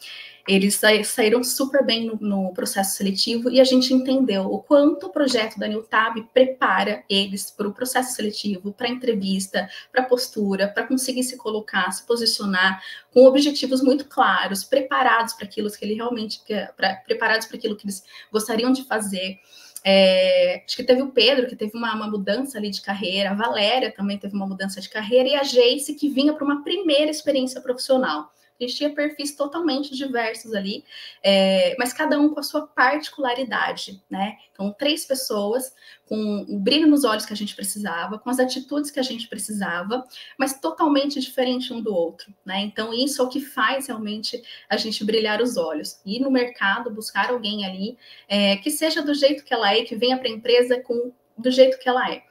Eles 0.47 0.81
saíram 1.05 1.45
super 1.45 1.85
bem 1.85 2.07
no, 2.07 2.17
no, 2.17 2.53
processo 2.53 2.97
seletivo 2.97 3.49
e 3.49 3.61
a 3.61 3.65
gente 3.65 3.95
entendeu 3.95 4.47
o 4.47 4.59
quanto 4.59 5.07
o 5.07 5.11
projeto 5.11 5.57
da 5.57 5.69
Newtab 5.69 6.21
prepara 6.35 7.05
eles 7.09 7.51
para 7.51 7.69
o 7.69 7.73
processo 7.73 8.17
seletivo, 8.17 8.73
para 8.73 8.89
entrevista, 8.89 9.69
para 9.93 10.03
postura, 10.03 10.67
para 10.67 10.87
conseguir 10.87 11.23
se 11.23 11.37
colocar, 11.37 11.91
se 11.93 12.05
posicionar 12.05 12.83
com 13.13 13.25
objetivos 13.25 13.81
muito 13.83 14.07
claros, 14.07 14.65
preparados 14.65 15.35
para 15.35 15.45
aquilo 15.45 15.71
que 15.71 15.85
ele 15.85 15.95
realmente 15.95 16.41
pra, 16.77 16.97
preparados 16.97 17.47
para 17.47 17.57
aquilo 17.57 17.77
que 17.77 17.87
eles 17.87 18.03
gostariam 18.33 18.73
de 18.73 18.85
fazer. 18.85 19.39
É, 19.85 20.63
acho 20.65 20.77
que 20.77 20.85
teve 20.85 21.03
o 21.03 21.11
Pedro, 21.11 21.49
que 21.49 21.57
teve 21.57 21.77
uma, 21.77 21.95
uma, 21.95 22.09
mudança 22.09 22.57
ali 22.57 22.71
de 22.71 22.81
carreira, 22.81 23.31
a 23.31 23.35
Valéria 23.35 23.93
também 23.93 24.17
teve 24.17 24.35
uma 24.35 24.47
mudança 24.47 24.81
de 24.81 24.89
carreira, 24.89 25.29
e 25.29 25.35
a 25.35 25.43
Jace, 25.43 25.95
que 25.95 26.09
vinha 26.09 26.33
para 26.33 26.45
uma 26.45 26.63
primeira 26.63 27.11
experiência 27.11 27.61
profissional. 27.61 28.33
A 28.63 28.69
gente 28.69 28.77
tinha 28.77 28.95
perfis 28.95 29.35
totalmente 29.35 29.95
diversos 29.95 30.55
ali, 30.55 30.85
é, 31.23 31.75
mas 31.79 31.93
cada 31.93 32.19
um 32.19 32.33
com 32.33 32.41
a 32.41 32.43
sua 32.43 32.67
particularidade, 32.67 34.03
né? 34.09 34.37
Então, 34.53 34.73
três 34.73 35.05
pessoas 35.05 35.75
com 36.07 36.47
o 36.49 36.59
brilho 36.59 36.87
nos 36.87 37.05
olhos 37.05 37.25
que 37.25 37.33
a 37.33 37.37
gente 37.37 37.57
precisava, 37.57 38.19
com 38.19 38.31
as 38.31 38.39
atitudes 38.39 38.91
que 38.91 39.01
a 39.01 39.03
gente 39.03 39.29
precisava, 39.29 40.05
mas 40.39 40.61
totalmente 40.61 41.21
diferente 41.21 41.73
um 41.73 41.81
do 41.81 41.95
outro, 41.95 42.33
né? 42.45 42.61
Então, 42.61 42.93
isso 42.93 43.21
é 43.21 43.25
o 43.25 43.29
que 43.29 43.41
faz 43.41 43.87
realmente 43.87 44.43
a 44.69 44.77
gente 44.77 45.05
brilhar 45.05 45.41
os 45.41 45.57
olhos. 45.57 46.01
Ir 46.05 46.21
no 46.21 46.31
mercado, 46.31 46.91
buscar 46.91 47.31
alguém 47.31 47.65
ali 47.65 47.99
é, 48.29 48.57
que 48.57 48.71
seja 48.71 49.03
do 49.03 49.15
jeito 49.15 49.45
que 49.45 49.53
ela 49.53 49.75
é, 49.75 49.83
que 49.83 49.97
venha 49.97 50.19
para 50.19 50.29
a 50.29 50.33
empresa 50.33 50.81
com 50.81 51.13
do 51.37 51.51
jeito 51.51 51.79
que 51.79 51.89
ela 51.89 52.11
é. 52.11 52.23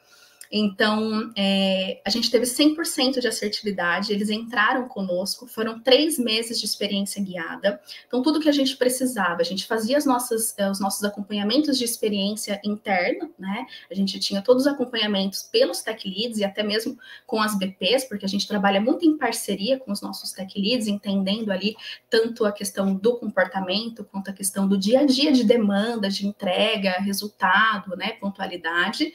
Então, 0.52 1.32
é, 1.38 2.02
a 2.06 2.10
gente 2.10 2.30
teve 2.30 2.46
100% 2.46 3.22
de 3.22 3.28
assertividade, 3.28 4.12
eles 4.12 4.30
entraram 4.30 4.86
conosco, 4.88 5.48
foram 5.48 5.80
três 5.80 6.20
meses 6.20 6.60
de 6.60 6.66
experiência 6.66 7.24
guiada. 7.24 7.80
Então, 8.06 8.22
tudo 8.22 8.40
que 8.40 8.50
a 8.50 8.52
gente 8.52 8.76
precisava, 8.76 9.42
a 9.42 9.46
gente 9.46 9.66
fazia 9.66 9.98
as 9.98 10.06
nossas, 10.06 10.54
eh, 10.58 10.70
os 10.70 10.80
nossos 10.80 11.04
acompanhamentos 11.06 11.78
de 11.78 11.86
experiência 11.86 12.60
interna, 12.66 13.30
né? 13.40 13.66
A 13.90 13.96
gente 13.96 14.20
tinha 14.20 14.42
todos 14.42 14.66
os 14.66 14.68
acompanhamentos 14.68 15.44
pelos 15.44 15.82
tech 15.82 16.06
leads 16.08 16.40
e 16.40 16.44
até 16.44 16.64
mesmo 16.64 16.98
com 17.26 17.42
as 17.42 17.58
BPs, 17.58 18.06
porque 18.10 18.26
a 18.26 18.30
gente 18.30 18.46
trabalha 18.46 18.82
muito 18.82 19.06
em 19.06 19.18
parceria 19.18 19.80
com 19.80 19.92
os 19.92 20.02
nossos 20.02 20.34
tech 20.34 20.60
leads, 20.60 20.88
entendendo 20.88 21.50
ali 21.50 21.78
tanto 22.10 22.44
a 22.44 22.52
questão 22.52 22.94
do 22.94 23.18
comportamento 23.18 24.04
quanto 24.04 24.30
a 24.30 24.34
questão 24.34 24.68
do 24.68 24.78
dia 24.78 25.00
a 25.00 25.06
dia 25.06 25.32
de 25.32 25.46
demanda, 25.46 26.10
de 26.10 26.28
entrega, 26.28 26.92
resultado, 27.00 27.96
né? 27.96 28.14
Pontualidade. 28.20 29.14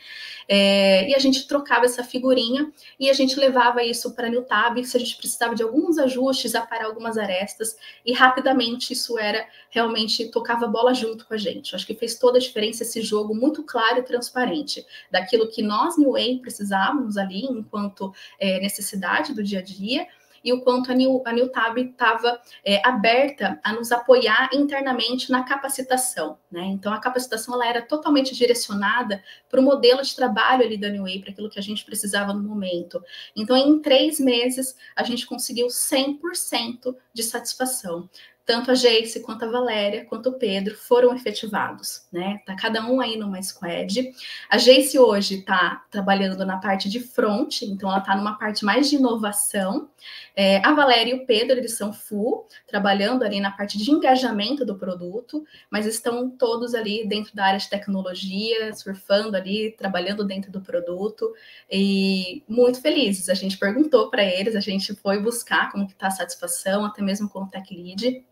É, 0.49 1.11
e 1.11 1.14
a 1.14 1.18
gente 1.27 1.47
trocava 1.47 1.85
essa 1.85 2.03
figurinha 2.03 2.73
e 2.99 3.11
a 3.11 3.12
gente 3.12 3.39
levava 3.39 3.83
isso 3.83 4.15
para 4.15 4.27
a 4.27 4.31
Newtab, 4.31 4.85
se 4.85 4.97
a 4.97 5.01
gente 5.01 5.17
precisava 5.17 5.55
de 5.55 5.62
alguns 5.62 5.99
ajustes, 5.99 6.55
aparar 6.55 6.87
algumas 6.87 7.19
arestas, 7.19 7.77
e 8.05 8.12
rapidamente 8.12 8.93
isso 8.93 9.19
era 9.19 9.47
realmente 9.71 10.31
tocava 10.31 10.67
bola 10.67 10.95
junto 10.95 11.27
com 11.27 11.35
a 11.35 11.39
gente. 11.39 11.75
Acho 11.75 11.87
que 11.87 11.95
fez 11.95 12.19
toda 12.19 12.39
a 12.39 12.41
diferença 12.41 12.83
esse 12.83 13.01
jogo 13.03 13.35
muito 13.35 13.62
claro 13.62 13.99
e 13.99 14.03
transparente 14.03 14.85
daquilo 15.11 15.49
que 15.49 15.62
nós, 15.62 15.99
New 15.99 16.12
Way, 16.12 16.39
precisávamos 16.41 17.17
ali 17.17 17.45
enquanto 17.45 18.12
é, 18.39 18.61
necessidade 18.61 19.35
do 19.35 19.43
dia 19.43 19.59
a 19.59 19.62
dia 19.62 20.07
e 20.47 20.53
o 20.53 20.61
quanto 20.61 20.93
a 20.93 20.95
New, 20.95 21.21
a 21.27 21.33
New 21.33 21.49
Tab 21.49 21.77
estava 21.77 22.41
é, 22.65 22.81
aberta 22.87 23.59
a 23.65 23.73
nos 23.73 23.91
apoiar 23.91 24.49
internamente 24.55 25.29
na 25.29 25.43
capacitação. 25.43 26.39
Né? 26.49 26.67
Então, 26.67 26.93
a 26.93 27.01
capacitação 27.01 27.55
ela 27.55 27.67
era 27.67 27.83
totalmente 27.83 28.33
direcionada 28.33 29.21
para 29.51 29.61
o 29.61 29.63
modelo 29.63 30.01
de 30.03 30.15
trabalho 30.15 30.65
ali 30.65 30.79
da 30.79 30.89
New 30.89 31.03
Way, 31.03 31.19
para 31.19 31.33
aquilo 31.33 31.51
que 31.51 31.59
a 31.59 31.63
gente 31.63 31.85
precisava 31.85 32.33
no 32.33 32.45
momento. 32.45 33.03
Então, 33.35 33.57
em 33.57 33.81
três 33.81 34.21
meses, 34.21 34.77
a 34.95 35.03
gente 35.03 35.27
conseguiu 35.27 35.67
100% 35.67 36.95
de 37.13 37.23
satisfação 37.25 38.09
tanto 38.47 38.71
a 38.71 38.75
Jace, 38.75 39.21
quanto 39.21 39.45
a 39.45 39.51
Valéria, 39.51 40.05
quanto 40.05 40.29
o 40.29 40.39
Pedro 40.39 40.77
foram 40.77 41.13
efetivados, 41.13 42.07
né? 42.13 42.41
Tá 42.47 42.55
cada 42.55 42.87
um 42.87 43.01
aí 43.01 43.17
numa 43.17 43.43
squad. 43.43 44.13
A 44.49 44.57
Jace 44.57 44.97
hoje 44.97 45.41
está 45.41 45.85
trabalhando 45.91 46.47
na 46.47 46.59
parte 46.59 46.89
de 46.89 47.01
front, 47.01 47.63
então 47.63 47.89
ela 47.89 47.99
está 47.99 48.15
numa 48.15 48.39
parte 48.39 48.65
mais 48.65 48.89
de 48.89 48.97
inovação. 48.97 49.91
É, 50.37 50.65
a 50.65 50.73
Valéria 50.75 51.11
e 51.11 51.15
o 51.15 51.27
Pedro, 51.27 51.59
eles 51.59 51.77
são 51.77 51.93
full, 51.93 52.47
trabalhando 52.69 53.25
ali 53.25 53.41
na 53.41 53.51
parte 53.51 53.77
de 53.77 53.91
engajamento 53.91 54.65
do 54.65 54.77
produto, 54.77 55.45
mas 55.69 55.85
estão 55.85 56.31
todos 56.31 56.73
ali 56.73 57.05
dentro 57.09 57.35
da 57.35 57.47
área 57.47 57.59
de 57.59 57.69
tecnologia, 57.69 58.73
surfando 58.75 59.37
ali, 59.37 59.75
trabalhando 59.77 60.25
dentro 60.25 60.53
do 60.53 60.61
produto 60.61 61.35
e 61.69 62.45
muito 62.47 62.81
felizes. 62.81 63.29
A 63.29 63.35
gente 63.35 63.59
perguntou 63.59 64.09
para 64.09 64.25
eles, 64.25 64.55
a 64.55 64.61
gente 64.61 64.95
foi 64.95 65.19
buscar 65.19 65.73
como 65.73 65.85
que 65.85 65.95
está 65.95 66.07
a 66.07 66.13
satisfação, 66.13 66.85
até 66.85 67.03
mesmo 67.03 67.29
com 67.29 67.41
o 67.41 67.49
Tech 67.49 67.75
Lead. 67.75 68.25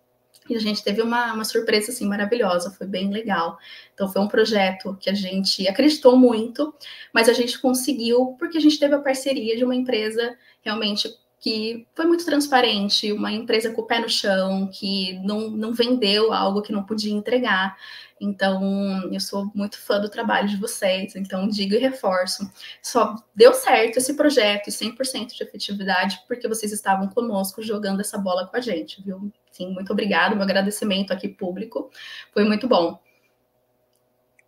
E 0.48 0.54
a 0.54 0.60
gente 0.60 0.84
teve 0.84 1.00
uma, 1.00 1.32
uma 1.32 1.44
surpresa 1.44 1.90
assim 1.90 2.06
maravilhosa, 2.06 2.70
foi 2.70 2.86
bem 2.86 3.10
legal. 3.10 3.58
Então 3.94 4.08
foi 4.08 4.20
um 4.20 4.28
projeto 4.28 4.96
que 5.00 5.08
a 5.08 5.14
gente 5.14 5.66
acreditou 5.66 6.16
muito, 6.16 6.74
mas 7.12 7.28
a 7.28 7.32
gente 7.32 7.58
conseguiu 7.58 8.36
porque 8.38 8.58
a 8.58 8.60
gente 8.60 8.78
teve 8.78 8.94
a 8.94 9.00
parceria 9.00 9.56
de 9.56 9.64
uma 9.64 9.74
empresa 9.74 10.36
realmente 10.62 11.08
que 11.44 11.86
foi 11.94 12.06
muito 12.06 12.24
transparente, 12.24 13.12
uma 13.12 13.30
empresa 13.30 13.70
com 13.70 13.82
o 13.82 13.86
pé 13.86 14.00
no 14.00 14.08
chão, 14.08 14.66
que 14.72 15.18
não, 15.18 15.50
não 15.50 15.74
vendeu 15.74 16.32
algo 16.32 16.62
que 16.62 16.72
não 16.72 16.82
podia 16.82 17.12
entregar. 17.12 17.76
Então, 18.18 19.12
eu 19.12 19.20
sou 19.20 19.50
muito 19.54 19.78
fã 19.78 20.00
do 20.00 20.08
trabalho 20.08 20.48
de 20.48 20.56
vocês, 20.56 21.14
então 21.14 21.46
digo 21.46 21.74
e 21.74 21.78
reforço. 21.78 22.50
Só 22.80 23.16
deu 23.34 23.52
certo 23.52 23.98
esse 23.98 24.14
projeto 24.14 24.68
e 24.68 24.72
100% 24.72 25.34
de 25.34 25.42
efetividade 25.42 26.22
porque 26.26 26.48
vocês 26.48 26.72
estavam 26.72 27.08
conosco 27.08 27.60
jogando 27.60 28.00
essa 28.00 28.16
bola 28.16 28.46
com 28.46 28.56
a 28.56 28.60
gente, 28.60 29.02
viu? 29.02 29.30
Sim, 29.54 29.72
muito 29.72 29.92
obrigado, 29.92 30.34
meu 30.34 30.42
agradecimento 30.42 31.12
aqui 31.12 31.28
público, 31.28 31.88
foi 32.32 32.42
muito 32.42 32.66
bom. 32.66 32.98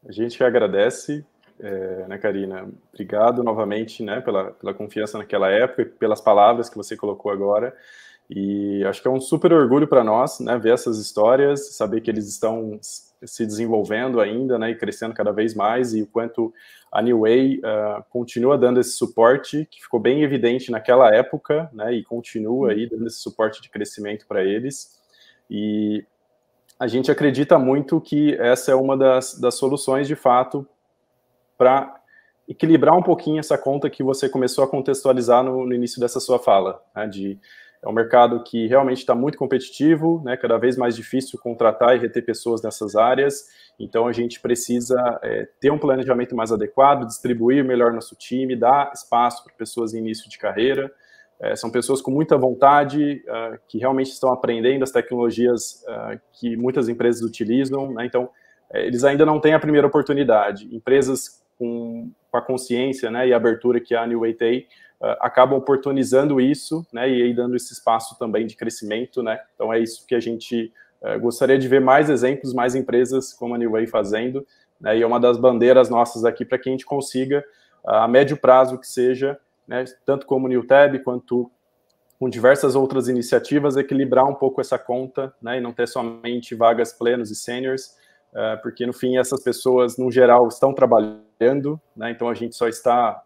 A 0.04 0.10
gente 0.10 0.42
agradece, 0.42 1.24
é, 1.60 2.08
né, 2.08 2.18
Karina? 2.18 2.68
Obrigado 2.92 3.44
novamente, 3.44 4.02
né, 4.02 4.20
pela, 4.20 4.50
pela 4.50 4.74
confiança 4.74 5.16
naquela 5.16 5.48
época 5.48 5.82
e 5.82 5.84
pelas 5.84 6.20
palavras 6.20 6.68
que 6.68 6.76
você 6.76 6.96
colocou 6.96 7.30
agora. 7.30 7.72
E 8.28 8.84
acho 8.84 9.00
que 9.00 9.06
é 9.06 9.10
um 9.10 9.20
super 9.20 9.52
orgulho 9.52 9.86
para 9.86 10.02
nós, 10.02 10.40
né, 10.40 10.58
ver 10.58 10.74
essas 10.74 10.98
histórias, 10.98 11.76
saber 11.76 12.00
que 12.00 12.10
eles 12.10 12.26
estão 12.26 12.76
se 12.82 13.46
desenvolvendo 13.46 14.20
ainda, 14.20 14.58
né, 14.58 14.70
e 14.70 14.74
crescendo 14.74 15.14
cada 15.14 15.30
vez 15.30 15.54
mais, 15.54 15.94
e 15.94 16.02
o 16.02 16.06
quanto 16.08 16.52
a 16.90 17.00
New 17.00 17.20
Way 17.20 17.58
uh, 17.58 18.04
continua 18.10 18.58
dando 18.58 18.80
esse 18.80 18.92
suporte, 18.92 19.66
que 19.70 19.80
ficou 19.80 20.00
bem 20.00 20.22
evidente 20.22 20.70
naquela 20.70 21.14
época, 21.14 21.70
né, 21.72 21.94
e 21.94 22.02
continua 22.02 22.72
aí 22.72 22.88
dando 22.88 23.06
esse 23.06 23.18
suporte 23.18 23.62
de 23.62 23.70
crescimento 23.70 24.26
para 24.26 24.44
eles. 24.44 24.95
E 25.50 26.04
a 26.78 26.86
gente 26.86 27.10
acredita 27.10 27.58
muito 27.58 28.00
que 28.00 28.34
essa 28.34 28.72
é 28.72 28.74
uma 28.74 28.96
das, 28.96 29.38
das 29.38 29.54
soluções, 29.54 30.06
de 30.06 30.16
fato, 30.16 30.66
para 31.56 31.94
equilibrar 32.48 32.96
um 32.96 33.02
pouquinho 33.02 33.40
essa 33.40 33.58
conta 33.58 33.90
que 33.90 34.02
você 34.02 34.28
começou 34.28 34.62
a 34.62 34.68
contextualizar 34.68 35.42
no, 35.42 35.66
no 35.66 35.74
início 35.74 36.00
dessa 36.00 36.20
sua 36.20 36.38
fala, 36.38 36.80
né, 36.94 37.06
de 37.06 37.40
é 37.82 37.88
um 37.88 37.92
mercado 37.92 38.42
que 38.42 38.66
realmente 38.66 38.98
está 38.98 39.14
muito 39.14 39.38
competitivo, 39.38 40.20
né, 40.24 40.36
cada 40.36 40.56
vez 40.56 40.76
mais 40.76 40.96
difícil 40.96 41.38
contratar 41.38 41.94
e 41.94 42.00
reter 42.00 42.24
pessoas 42.24 42.62
nessas 42.62 42.96
áreas. 42.96 43.46
Então 43.78 44.08
a 44.08 44.12
gente 44.12 44.40
precisa 44.40 44.96
é, 45.22 45.46
ter 45.60 45.70
um 45.70 45.78
planejamento 45.78 46.34
mais 46.34 46.50
adequado, 46.50 47.06
distribuir 47.06 47.64
melhor 47.64 47.92
nosso 47.92 48.16
time, 48.16 48.56
dar 48.56 48.90
espaço 48.92 49.44
para 49.44 49.52
pessoas 49.54 49.94
em 49.94 49.98
início 49.98 50.28
de 50.28 50.38
carreira. 50.38 50.92
É, 51.38 51.54
são 51.54 51.70
pessoas 51.70 52.00
com 52.00 52.10
muita 52.10 52.36
vontade, 52.38 53.22
uh, 53.28 53.58
que 53.68 53.78
realmente 53.78 54.10
estão 54.10 54.32
aprendendo 54.32 54.82
as 54.82 54.90
tecnologias 54.90 55.84
uh, 55.86 56.18
que 56.32 56.56
muitas 56.56 56.88
empresas 56.88 57.22
utilizam. 57.22 57.92
Né? 57.92 58.06
Então 58.06 58.30
é, 58.70 58.86
eles 58.86 59.04
ainda 59.04 59.26
não 59.26 59.38
têm 59.38 59.52
a 59.52 59.60
primeira 59.60 59.86
oportunidade. 59.86 60.74
Empresas 60.74 61.44
com, 61.58 62.10
com 62.30 62.36
a 62.38 62.42
consciência 62.42 63.10
né, 63.10 63.28
e 63.28 63.34
a 63.34 63.36
abertura 63.36 63.80
que 63.80 63.94
a 63.94 64.06
New 64.06 64.20
Way 64.20 64.34
tem, 64.34 64.60
uh, 65.00 65.16
acabam 65.20 65.58
oportunizando 65.58 66.40
isso, 66.40 66.86
né, 66.92 67.08
e 67.08 67.22
aí 67.22 67.34
dando 67.34 67.54
esse 67.54 67.72
espaço 67.72 68.18
também 68.18 68.46
de 68.46 68.56
crescimento, 68.56 69.22
né, 69.22 69.40
então 69.54 69.72
é 69.72 69.78
isso 69.78 70.06
que 70.06 70.14
a 70.14 70.20
gente 70.20 70.72
gostaria 71.20 71.56
de 71.56 71.68
ver 71.68 71.80
mais 71.80 72.10
exemplos, 72.10 72.52
mais 72.52 72.74
empresas 72.74 73.32
como 73.32 73.54
a 73.54 73.58
New 73.58 73.70
Way 73.70 73.86
fazendo, 73.86 74.44
né, 74.80 74.98
e 74.98 75.02
é 75.02 75.06
uma 75.06 75.20
das 75.20 75.38
bandeiras 75.38 75.88
nossas 75.88 76.24
aqui 76.24 76.44
para 76.44 76.58
que 76.58 76.68
a 76.68 76.72
gente 76.72 76.84
consiga, 76.84 77.44
a 77.86 78.08
médio 78.08 78.36
prazo 78.36 78.76
que 78.76 78.88
seja, 78.88 79.38
né, 79.66 79.84
tanto 80.04 80.26
como 80.26 80.46
o 80.46 80.48
New 80.48 80.66
Tab, 80.66 80.98
quanto 81.00 81.50
com 82.18 82.28
diversas 82.28 82.74
outras 82.74 83.08
iniciativas, 83.08 83.76
equilibrar 83.76 84.24
um 84.24 84.34
pouco 84.34 84.60
essa 84.60 84.78
conta, 84.78 85.34
né, 85.40 85.58
e 85.58 85.60
não 85.60 85.72
ter 85.72 85.86
somente 85.86 86.54
vagas 86.54 86.92
plenos 86.92 87.30
e 87.30 87.34
seniors, 87.34 87.94
porque 88.62 88.86
no 88.86 88.92
fim 88.92 89.16
essas 89.16 89.42
pessoas, 89.42 89.96
no 89.96 90.10
geral, 90.10 90.46
estão 90.48 90.72
trabalhando, 90.72 91.80
né, 91.94 92.10
então 92.10 92.28
a 92.28 92.34
gente 92.34 92.56
só 92.56 92.68
está 92.68 93.22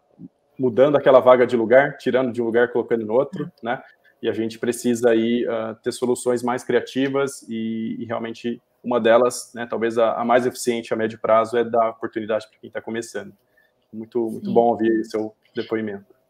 mudando 0.61 0.95
aquela 0.95 1.19
vaga 1.19 1.47
de 1.47 1.57
lugar, 1.57 1.97
tirando 1.97 2.31
de 2.31 2.41
um 2.41 2.45
lugar, 2.45 2.71
colocando 2.71 3.03
no 3.03 3.13
outro, 3.13 3.51
né? 3.63 3.81
E 4.21 4.29
a 4.29 4.33
gente 4.33 4.59
precisa 4.59 5.09
aí 5.09 5.43
uh, 5.47 5.75
ter 5.81 5.91
soluções 5.91 6.43
mais 6.43 6.63
criativas 6.63 7.41
e, 7.49 7.95
e 7.97 8.05
realmente 8.05 8.61
uma 8.83 8.99
delas, 8.99 9.51
né, 9.55 9.65
talvez 9.67 9.97
a, 9.97 10.13
a, 10.13 10.25
mais 10.25 10.45
eficiente 10.45 10.93
a 10.93 10.97
médio 10.97 11.19
prazo 11.19 11.57
é 11.57 11.63
dar 11.63 11.89
oportunidade 11.89 12.47
para 12.47 12.59
quem 12.59 12.67
está 12.67 12.79
começando. 12.79 13.33
Muito, 13.91 14.29
muito 14.29 14.53
bom 14.53 14.69
ouvir 14.69 15.03
seu 15.05 15.35
depoimento. 15.55 16.20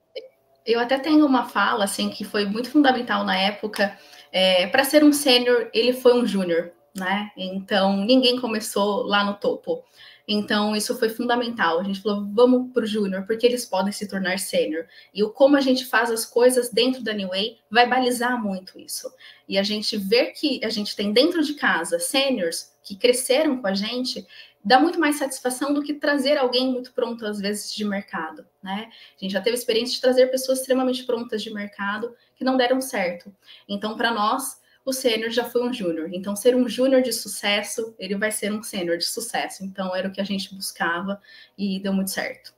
Eu 0.66 0.80
até 0.80 0.98
tenho 0.98 1.26
uma 1.26 1.48
fala 1.48 1.86
assim 1.86 2.10
que 2.10 2.24
foi 2.24 2.46
muito 2.46 2.70
fundamental 2.70 3.24
na 3.24 3.38
época. 3.38 3.98
É, 4.32 4.68
para 4.68 4.84
ser 4.84 5.04
um 5.04 5.12
sênior, 5.12 5.70
ele 5.74 5.94
foi 5.94 6.14
um 6.14 6.26
júnior, 6.26 6.72
né? 6.96 7.32
Então 7.36 7.98
ninguém 7.98 8.40
começou 8.40 9.04
lá 9.04 9.24
no 9.24 9.36
topo. 9.36 9.84
Então, 10.28 10.76
isso 10.76 10.98
foi 10.98 11.10
fundamental. 11.10 11.80
A 11.80 11.84
gente 11.84 12.02
falou, 12.02 12.26
vamos 12.32 12.72
para 12.72 12.84
o 12.84 12.88
júnior, 12.88 13.26
porque 13.26 13.46
eles 13.46 13.66
podem 13.66 13.92
se 13.92 14.08
tornar 14.08 14.40
sênior. 14.40 14.86
E 15.14 15.24
o 15.24 15.30
como 15.30 15.58
a 15.58 15.62
gente 15.62 15.86
faz 15.86 16.10
as 16.10 16.26
coisas 16.26 16.70
dentro 16.70 17.04
da 17.04 17.14
New 17.14 17.30
Way 17.30 17.58
vai 17.70 17.88
balizar 17.88 18.42
muito 18.42 18.80
isso. 18.80 19.12
E 19.48 19.58
a 19.58 19.64
gente 19.64 19.98
ver 19.98 20.28
que 20.28 20.64
a 20.64 20.70
gente 20.70 20.96
tem 20.96 21.12
dentro 21.12 21.44
de 21.44 21.56
casa 21.56 22.00
sêniors 22.00 22.72
que 22.84 22.96
cresceram 22.96 23.58
com 23.58 23.68
a 23.68 23.74
gente, 23.74 24.26
dá 24.64 24.80
muito 24.80 25.00
mais 25.00 25.18
satisfação 25.18 25.74
do 25.74 25.84
que 25.84 25.96
trazer 25.96 26.38
alguém 26.38 26.72
muito 26.72 26.94
pronto, 26.94 27.26
às 27.26 27.40
vezes, 27.40 27.74
de 27.74 27.84
mercado, 27.84 28.46
né? 28.62 28.90
A 29.18 29.20
gente 29.20 29.32
já 29.32 29.42
teve 29.42 29.56
experiência 29.56 29.96
de 29.96 30.02
trazer 30.02 30.28
pessoas 30.28 30.60
extremamente 30.60 31.04
prontas 31.04 31.42
de 31.42 31.54
mercado 31.54 32.16
que 32.36 32.44
não 32.44 32.58
deram 32.58 32.82
certo. 32.82 33.34
Então, 33.68 33.98
para 33.98 34.12
nós, 34.12 34.62
o 34.86 34.92
sênior 34.92 35.30
já 35.30 35.44
foi 35.44 35.64
um 35.64 35.74
júnior. 35.74 36.10
Então, 36.12 36.36
ser 36.36 36.56
um 36.56 36.68
júnior 36.68 37.02
de 37.02 37.14
sucesso, 37.14 37.96
ele 38.00 38.16
vai 38.16 38.32
ser 38.32 38.52
um 38.52 38.64
sênior 38.64 38.98
de 38.98 39.06
sucesso. 39.06 39.64
Então, 39.64 39.96
era 39.96 40.08
o 40.08 40.12
que 40.12 40.22
a 40.22 40.26
gente 40.26 40.54
buscava 40.54 41.22
e 41.58 41.80
deu 41.80 41.94
muito 41.94 42.12
certo. 42.12 42.54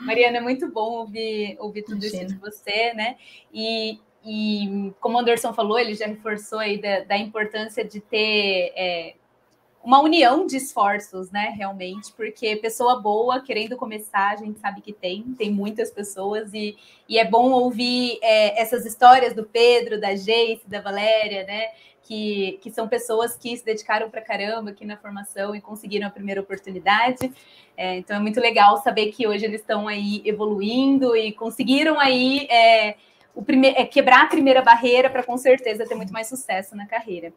Mariana, 0.00 0.38
é 0.38 0.40
muito 0.40 0.70
bom 0.70 0.98
ouvir, 0.98 1.56
ouvir 1.60 1.82
tudo 1.82 2.04
Imagina. 2.04 2.24
isso 2.24 2.34
de 2.34 2.40
você, 2.40 2.92
né? 2.94 3.16
E, 3.52 4.00
e 4.24 4.92
como 5.00 5.16
o 5.16 5.20
Anderson 5.20 5.52
falou, 5.52 5.78
ele 5.78 5.94
já 5.94 6.06
reforçou 6.06 6.58
aí 6.58 6.80
da, 6.80 7.00
da 7.00 7.16
importância 7.16 7.84
de 7.84 8.00
ter 8.00 8.72
é, 8.76 9.14
uma 9.86 10.00
união 10.00 10.48
de 10.48 10.56
esforços, 10.56 11.30
né, 11.30 11.54
realmente, 11.56 12.12
porque 12.16 12.56
pessoa 12.56 13.00
boa 13.00 13.40
querendo 13.40 13.76
começar, 13.76 14.32
a 14.32 14.36
gente 14.36 14.58
sabe 14.58 14.80
que 14.80 14.92
tem, 14.92 15.22
tem 15.38 15.48
muitas 15.48 15.92
pessoas, 15.92 16.52
e, 16.52 16.76
e 17.08 17.20
é 17.20 17.24
bom 17.24 17.52
ouvir 17.52 18.18
é, 18.20 18.60
essas 18.60 18.84
histórias 18.84 19.32
do 19.32 19.44
Pedro, 19.44 20.00
da 20.00 20.16
Geice, 20.16 20.68
da 20.68 20.80
Valéria, 20.80 21.44
né, 21.44 21.68
que, 22.02 22.58
que 22.60 22.68
são 22.72 22.88
pessoas 22.88 23.36
que 23.36 23.56
se 23.56 23.64
dedicaram 23.64 24.10
para 24.10 24.20
caramba 24.22 24.70
aqui 24.70 24.84
na 24.84 24.96
formação 24.96 25.54
e 25.54 25.60
conseguiram 25.60 26.08
a 26.08 26.10
primeira 26.10 26.40
oportunidade. 26.40 27.32
É, 27.76 27.96
então 27.96 28.16
é 28.16 28.20
muito 28.20 28.40
legal 28.40 28.78
saber 28.78 29.12
que 29.12 29.24
hoje 29.24 29.44
eles 29.44 29.60
estão 29.60 29.86
aí 29.86 30.20
evoluindo 30.24 31.16
e 31.16 31.30
conseguiram 31.30 32.00
aí 32.00 32.48
é, 32.50 32.96
o 33.32 33.42
primeir, 33.42 33.74
é, 33.76 33.84
quebrar 33.84 34.24
a 34.24 34.26
primeira 34.26 34.62
barreira 34.62 35.08
para 35.08 35.22
com 35.22 35.36
certeza 35.36 35.86
ter 35.86 35.94
muito 35.94 36.12
mais 36.12 36.26
sucesso 36.26 36.74
na 36.74 36.86
carreira. 36.86 37.32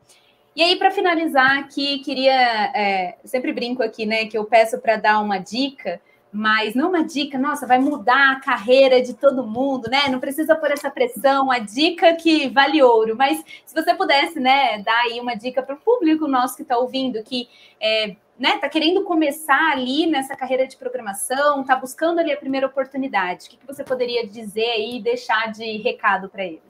E 0.59 0.61
aí, 0.61 0.75
para 0.75 0.91
finalizar 0.91 1.57
aqui, 1.57 1.99
queria. 1.99 2.33
É, 2.75 3.15
sempre 3.23 3.53
brinco 3.53 3.81
aqui, 3.81 4.05
né? 4.05 4.25
Que 4.25 4.37
eu 4.37 4.43
peço 4.43 4.77
para 4.77 4.97
dar 4.97 5.21
uma 5.21 5.37
dica, 5.37 6.01
mas 6.33 6.75
não 6.75 6.89
uma 6.89 7.01
dica, 7.01 7.39
nossa, 7.39 7.65
vai 7.65 7.79
mudar 7.79 8.33
a 8.33 8.39
carreira 8.41 9.01
de 9.01 9.13
todo 9.13 9.47
mundo, 9.47 9.89
né? 9.89 10.09
Não 10.09 10.19
precisa 10.19 10.57
pôr 10.57 10.71
essa 10.71 10.91
pressão, 10.91 11.49
a 11.49 11.59
dica 11.59 12.13
que 12.13 12.49
vale 12.49 12.83
ouro. 12.83 13.15
Mas 13.15 13.41
se 13.65 13.73
você 13.73 13.95
pudesse, 13.95 14.37
né, 14.37 14.79
dar 14.79 14.99
aí 15.03 15.21
uma 15.21 15.33
dica 15.33 15.63
para 15.63 15.75
o 15.75 15.79
público 15.79 16.27
nosso 16.27 16.57
que 16.57 16.63
está 16.63 16.77
ouvindo, 16.77 17.23
que 17.23 17.47
é, 17.79 18.17
né, 18.37 18.57
tá 18.57 18.67
querendo 18.67 19.05
começar 19.05 19.71
ali 19.71 20.07
nessa 20.07 20.35
carreira 20.35 20.67
de 20.67 20.75
programação, 20.75 21.63
tá 21.63 21.77
buscando 21.77 22.19
ali 22.19 22.33
a 22.33 22.37
primeira 22.37 22.67
oportunidade, 22.67 23.47
o 23.47 23.49
que, 23.51 23.55
que 23.55 23.65
você 23.65 23.81
poderia 23.81 24.27
dizer 24.27 24.71
aí 24.71 25.01
deixar 25.01 25.53
de 25.53 25.77
recado 25.77 26.27
para 26.27 26.43
eles? 26.43 26.68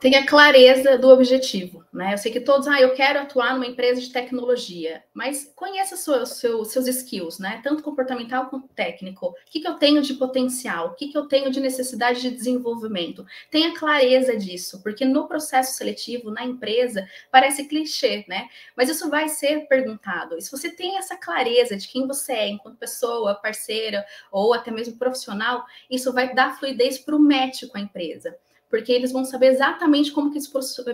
Tenha 0.00 0.24
clareza 0.24 0.96
do 0.96 1.08
objetivo, 1.08 1.84
né? 1.92 2.14
Eu 2.14 2.18
sei 2.18 2.30
que 2.30 2.40
todos, 2.40 2.68
ah, 2.68 2.80
eu 2.80 2.94
quero 2.94 3.18
atuar 3.18 3.54
numa 3.54 3.66
empresa 3.66 4.00
de 4.00 4.12
tecnologia, 4.12 5.02
mas 5.12 5.52
conheça 5.56 5.96
seu, 5.96 6.24
seu, 6.24 6.64
seus 6.64 6.86
skills, 6.86 7.38
né? 7.38 7.60
Tanto 7.64 7.82
comportamental 7.82 8.46
quanto 8.46 8.68
técnico. 8.68 9.26
O 9.26 9.34
que, 9.46 9.60
que 9.60 9.66
eu 9.66 9.74
tenho 9.74 10.00
de 10.00 10.14
potencial? 10.14 10.88
O 10.88 10.94
que, 10.94 11.08
que 11.08 11.18
eu 11.18 11.26
tenho 11.26 11.50
de 11.50 11.60
necessidade 11.60 12.20
de 12.20 12.30
desenvolvimento? 12.30 13.26
Tenha 13.50 13.74
clareza 13.74 14.36
disso, 14.36 14.80
porque 14.82 15.04
no 15.04 15.26
processo 15.26 15.76
seletivo, 15.76 16.30
na 16.30 16.44
empresa, 16.44 17.08
parece 17.30 17.64
clichê, 17.64 18.24
né? 18.28 18.48
Mas 18.76 18.88
isso 18.88 19.10
vai 19.10 19.28
ser 19.28 19.66
perguntado. 19.66 20.38
E 20.38 20.42
se 20.42 20.50
você 20.50 20.70
tem 20.70 20.96
essa 20.96 21.16
clareza 21.16 21.76
de 21.76 21.88
quem 21.88 22.06
você 22.06 22.32
é 22.32 22.48
enquanto 22.48 22.78
pessoa, 22.78 23.34
parceira 23.34 24.06
ou 24.30 24.54
até 24.54 24.70
mesmo 24.70 24.96
profissional, 24.96 25.64
isso 25.90 26.12
vai 26.12 26.32
dar 26.32 26.56
fluidez 26.56 26.98
para 26.98 27.16
o 27.16 27.18
match 27.18 27.64
com 27.66 27.78
a 27.78 27.80
empresa 27.80 28.36
porque 28.68 28.92
eles 28.92 29.12
vão 29.12 29.24
saber 29.24 29.46
exatamente 29.46 30.12
como 30.12 30.30
que 30.30 30.38
esse 30.38 30.50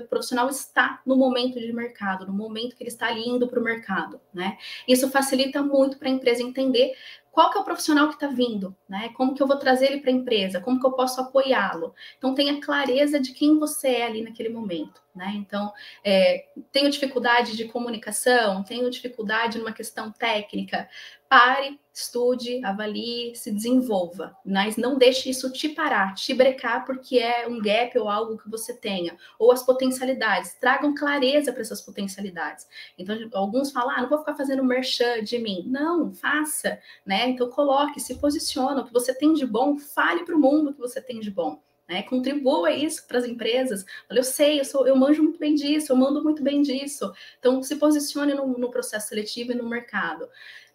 profissional 0.08 0.48
está 0.48 1.00
no 1.04 1.16
momento 1.16 1.58
de 1.58 1.72
mercado, 1.72 2.26
no 2.26 2.32
momento 2.32 2.76
que 2.76 2.82
ele 2.82 2.90
está 2.90 3.12
indo 3.12 3.48
para 3.48 3.60
o 3.60 3.64
mercado, 3.64 4.20
né? 4.32 4.58
Isso 4.86 5.10
facilita 5.10 5.62
muito 5.62 5.98
para 5.98 6.08
a 6.08 6.12
empresa 6.12 6.42
entender 6.42 6.94
qual 7.34 7.50
que 7.50 7.58
é 7.58 7.60
o 7.60 7.64
profissional 7.64 8.06
que 8.06 8.14
está 8.14 8.28
vindo, 8.28 8.76
né? 8.88 9.08
Como 9.16 9.34
que 9.34 9.42
eu 9.42 9.46
vou 9.46 9.58
trazer 9.58 9.86
ele 9.86 10.00
para 10.00 10.10
a 10.10 10.14
empresa? 10.14 10.60
Como 10.60 10.78
que 10.78 10.86
eu 10.86 10.92
posso 10.92 11.20
apoiá-lo? 11.20 11.92
Então 12.16 12.32
tenha 12.32 12.60
clareza 12.60 13.18
de 13.18 13.32
quem 13.32 13.58
você 13.58 13.88
é 13.88 14.06
ali 14.06 14.22
naquele 14.22 14.50
momento, 14.50 15.02
né? 15.12 15.32
Então 15.34 15.72
é, 16.04 16.46
tenho 16.70 16.88
dificuldade 16.88 17.56
de 17.56 17.64
comunicação, 17.64 18.62
tenho 18.62 18.88
dificuldade 18.88 19.58
numa 19.58 19.72
questão 19.72 20.12
técnica, 20.12 20.88
pare, 21.28 21.80
estude, 21.94 22.62
avalie, 22.64 23.36
se 23.36 23.52
desenvolva, 23.52 24.36
mas 24.44 24.76
não 24.76 24.98
deixe 24.98 25.30
isso 25.30 25.52
te 25.52 25.68
parar, 25.68 26.12
te 26.14 26.34
brecar 26.34 26.84
porque 26.84 27.18
é 27.18 27.46
um 27.46 27.60
gap 27.60 27.96
ou 27.96 28.08
algo 28.08 28.36
que 28.36 28.50
você 28.50 28.74
tenha, 28.74 29.16
ou 29.38 29.52
as 29.52 29.62
potencialidades, 29.62 30.54
tragam 30.54 30.92
clareza 30.92 31.52
para 31.52 31.62
essas 31.62 31.80
potencialidades. 31.80 32.66
Então, 32.98 33.16
alguns 33.32 33.70
falam, 33.70 33.94
ah, 33.96 34.02
não 34.02 34.08
vou 34.08 34.18
ficar 34.18 34.34
fazendo 34.34 34.64
merchan 34.64 35.22
de 35.22 35.38
mim. 35.38 35.64
Não, 35.68 36.12
faça, 36.12 36.80
né? 37.06 37.28
Então, 37.28 37.48
coloque, 37.48 38.00
se 38.00 38.16
posicione, 38.16 38.80
o 38.80 38.84
que 38.84 38.92
você 38.92 39.14
tem 39.14 39.32
de 39.32 39.46
bom, 39.46 39.78
fale 39.78 40.24
para 40.24 40.34
o 40.34 40.40
mundo 40.40 40.70
o 40.70 40.74
que 40.74 40.80
você 40.80 41.00
tem 41.00 41.20
de 41.20 41.30
bom. 41.30 41.62
Né, 41.86 42.02
contribua 42.04 42.70
isso 42.70 43.06
para 43.06 43.18
as 43.18 43.26
empresas. 43.26 43.84
eu 44.08 44.24
sei, 44.24 44.58
eu, 44.58 44.64
sou, 44.64 44.86
eu 44.86 44.96
manjo 44.96 45.22
muito 45.22 45.38
bem 45.38 45.54
disso, 45.54 45.92
eu 45.92 45.96
mando 45.96 46.24
muito 46.24 46.42
bem 46.42 46.62
disso. 46.62 47.12
Então, 47.38 47.62
se 47.62 47.76
posicione 47.76 48.32
no, 48.32 48.46
no 48.56 48.70
processo 48.70 49.08
seletivo 49.08 49.52
e 49.52 49.54
no 49.54 49.68
mercado 49.68 50.26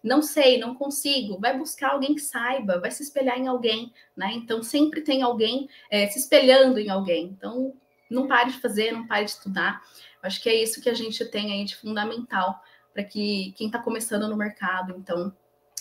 não 0.02 0.22
sei, 0.22 0.58
não 0.58 0.74
consigo, 0.74 1.38
vai 1.38 1.56
buscar 1.56 1.92
alguém 1.92 2.14
que 2.14 2.20
saiba, 2.22 2.80
vai 2.80 2.90
se 2.90 3.02
espelhar 3.02 3.38
em 3.38 3.46
alguém, 3.46 3.92
né? 4.16 4.32
Então 4.32 4.62
sempre 4.62 5.02
tem 5.02 5.22
alguém 5.22 5.68
é, 5.90 6.06
se 6.08 6.18
espelhando 6.18 6.78
em 6.78 6.88
alguém. 6.88 7.26
Então 7.26 7.74
não 8.10 8.26
pare 8.26 8.50
de 8.50 8.60
fazer, 8.60 8.92
não 8.92 9.06
pare 9.06 9.26
de 9.26 9.32
estudar. 9.32 9.82
Acho 10.22 10.42
que 10.42 10.48
é 10.48 10.62
isso 10.62 10.80
que 10.80 10.88
a 10.88 10.94
gente 10.94 11.24
tem 11.26 11.52
aí 11.52 11.64
de 11.64 11.76
fundamental 11.76 12.60
para 12.92 13.04
que 13.04 13.52
quem 13.56 13.66
está 13.66 13.78
começando 13.78 14.26
no 14.28 14.36
mercado, 14.36 14.94
então 14.98 15.32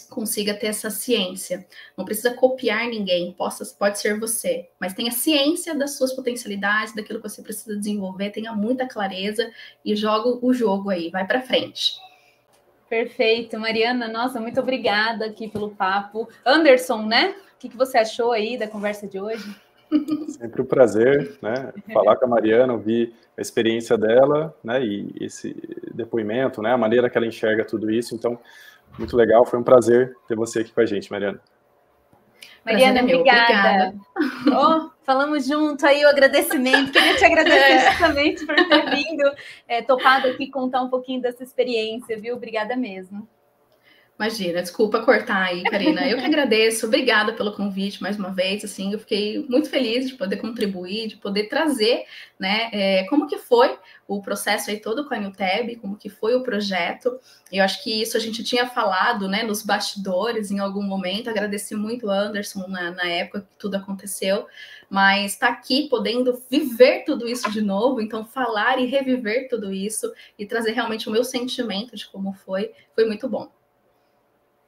consiga 0.10 0.54
ter 0.54 0.68
essa 0.68 0.90
ciência. 0.90 1.66
Não 1.98 2.04
precisa 2.04 2.34
copiar 2.34 2.88
ninguém, 2.88 3.34
pode 3.34 4.00
ser 4.00 4.20
você, 4.20 4.70
mas 4.80 4.94
tenha 4.94 5.12
ciência 5.12 5.76
das 5.76 5.98
suas 5.98 6.14
potencialidades, 6.14 6.96
daquilo 6.96 7.22
que 7.22 7.30
você 7.30 7.42
precisa 7.42 7.78
desenvolver, 7.78 8.32
tenha 8.32 8.54
muita 8.54 8.88
clareza 8.88 9.50
e 9.86 9.96
joga 9.96 10.46
o 10.46 10.54
jogo 10.54 10.90
aí, 10.90 11.10
vai 11.10 11.26
para 11.26 11.42
frente. 11.42 11.94
Perfeito, 12.90 13.60
Mariana. 13.60 14.08
Nossa, 14.08 14.42
muito 14.42 14.60
obrigada 14.60 15.26
aqui 15.26 15.48
pelo 15.48 15.70
papo. 15.70 16.28
Anderson, 16.44 17.04
né? 17.06 17.36
O 17.56 17.60
que, 17.60 17.70
que 17.70 17.78
você 17.78 18.00
achou 18.00 18.32
aí 18.32 18.58
da 18.58 18.68
conversa 18.68 19.08
de 19.08 19.20
hoje? 19.20 19.56
Sempre 20.30 20.62
um 20.62 20.66
prazer, 20.66 21.38
né? 21.42 21.74
Falar 21.94 22.16
com 22.16 22.26
a 22.26 22.28
Mariana, 22.28 22.74
ouvir 22.74 23.14
a 23.38 23.42
experiência 23.42 23.98
dela, 23.98 24.56
né? 24.64 24.84
E 24.84 25.14
esse 25.20 25.56
depoimento, 25.94 26.62
né? 26.62 26.74
A 26.74 26.78
maneira 26.78 27.10
que 27.10 27.18
ela 27.18 27.28
enxerga 27.28 27.66
tudo 27.66 27.90
isso. 27.90 28.16
Então, 28.16 28.40
muito 28.98 29.16
legal. 29.16 29.46
Foi 29.46 29.60
um 29.60 29.64
prazer 29.64 30.16
ter 30.28 30.36
você 30.36 30.60
aqui 30.60 30.72
com 30.72 30.82
a 30.82 30.86
gente, 30.86 31.12
Mariana. 31.12 31.40
Mariana, 32.66 33.02
obrigada. 33.02 33.96
Oh, 34.48 34.90
falamos 35.04 35.48
junto 35.48 35.86
aí 35.86 36.04
o 36.04 36.10
agradecimento. 36.10 36.92
Queria 36.92 37.16
te 37.16 37.26
agradecer 37.26 37.72
é. 37.72 37.90
justamente 37.92 38.46
por 38.46 38.56
ter 38.56 38.90
vindo, 38.92 39.32
é, 39.68 39.82
topado 39.82 40.28
aqui 40.28 40.48
contar 40.48 40.82
um 40.82 40.90
pouquinho 40.90 41.22
dessa 41.22 41.44
experiência, 41.44 42.20
viu? 42.20 42.36
Obrigada 42.36 42.76
mesmo. 42.76 43.28
Imagina, 44.20 44.62
desculpa 44.62 45.02
cortar 45.02 45.46
aí, 45.46 45.64
Karina. 45.64 46.06
Eu 46.06 46.18
que 46.18 46.26
agradeço, 46.28 46.86
obrigada 46.86 47.32
pelo 47.32 47.54
convite 47.54 48.02
mais 48.02 48.20
uma 48.20 48.34
vez. 48.34 48.66
Assim, 48.66 48.92
eu 48.92 49.00
fiquei 49.00 49.46
muito 49.48 49.70
feliz 49.70 50.10
de 50.10 50.16
poder 50.16 50.36
contribuir, 50.36 51.08
de 51.08 51.16
poder 51.16 51.46
trazer, 51.46 52.04
né, 52.38 52.70
é, 52.74 53.06
como 53.06 53.28
que 53.28 53.38
foi 53.38 53.80
o 54.06 54.22
processo 54.22 54.72
aí 54.72 54.78
todo 54.82 55.08
com 55.08 55.14
a 55.14 55.18
Newtab, 55.18 55.74
como 55.78 55.96
que 55.96 56.10
foi 56.10 56.36
o 56.36 56.44
projeto. 56.44 57.18
Eu 57.50 57.64
acho 57.64 57.82
que 57.82 58.02
isso 58.02 58.18
a 58.18 58.20
gente 58.20 58.44
tinha 58.44 58.68
falado, 58.68 59.30
né, 59.30 59.44
nos 59.44 59.64
bastidores 59.64 60.52
em 60.52 60.60
algum 60.60 60.84
momento. 60.84 61.30
Agradeci 61.30 61.74
muito 61.74 62.08
o 62.08 62.12
Anderson 62.12 62.68
na, 62.68 62.92
na 62.92 63.08
época 63.08 63.40
que 63.40 63.58
tudo 63.58 63.76
aconteceu, 63.76 64.46
mas 64.90 65.32
está 65.32 65.48
aqui 65.48 65.88
podendo 65.88 66.44
viver 66.52 67.06
tudo 67.06 67.26
isso 67.26 67.50
de 67.50 67.62
novo, 67.62 68.02
então 68.02 68.26
falar 68.26 68.80
e 68.80 68.86
reviver 68.86 69.48
tudo 69.48 69.72
isso 69.72 70.12
e 70.38 70.46
trazer 70.46 70.74
realmente 70.74 71.08
o 71.08 71.12
meu 71.12 71.24
sentimento 71.24 71.96
de 71.96 72.06
como 72.06 72.34
foi, 72.34 72.74
foi 72.94 73.06
muito 73.06 73.30
bom. 73.30 73.50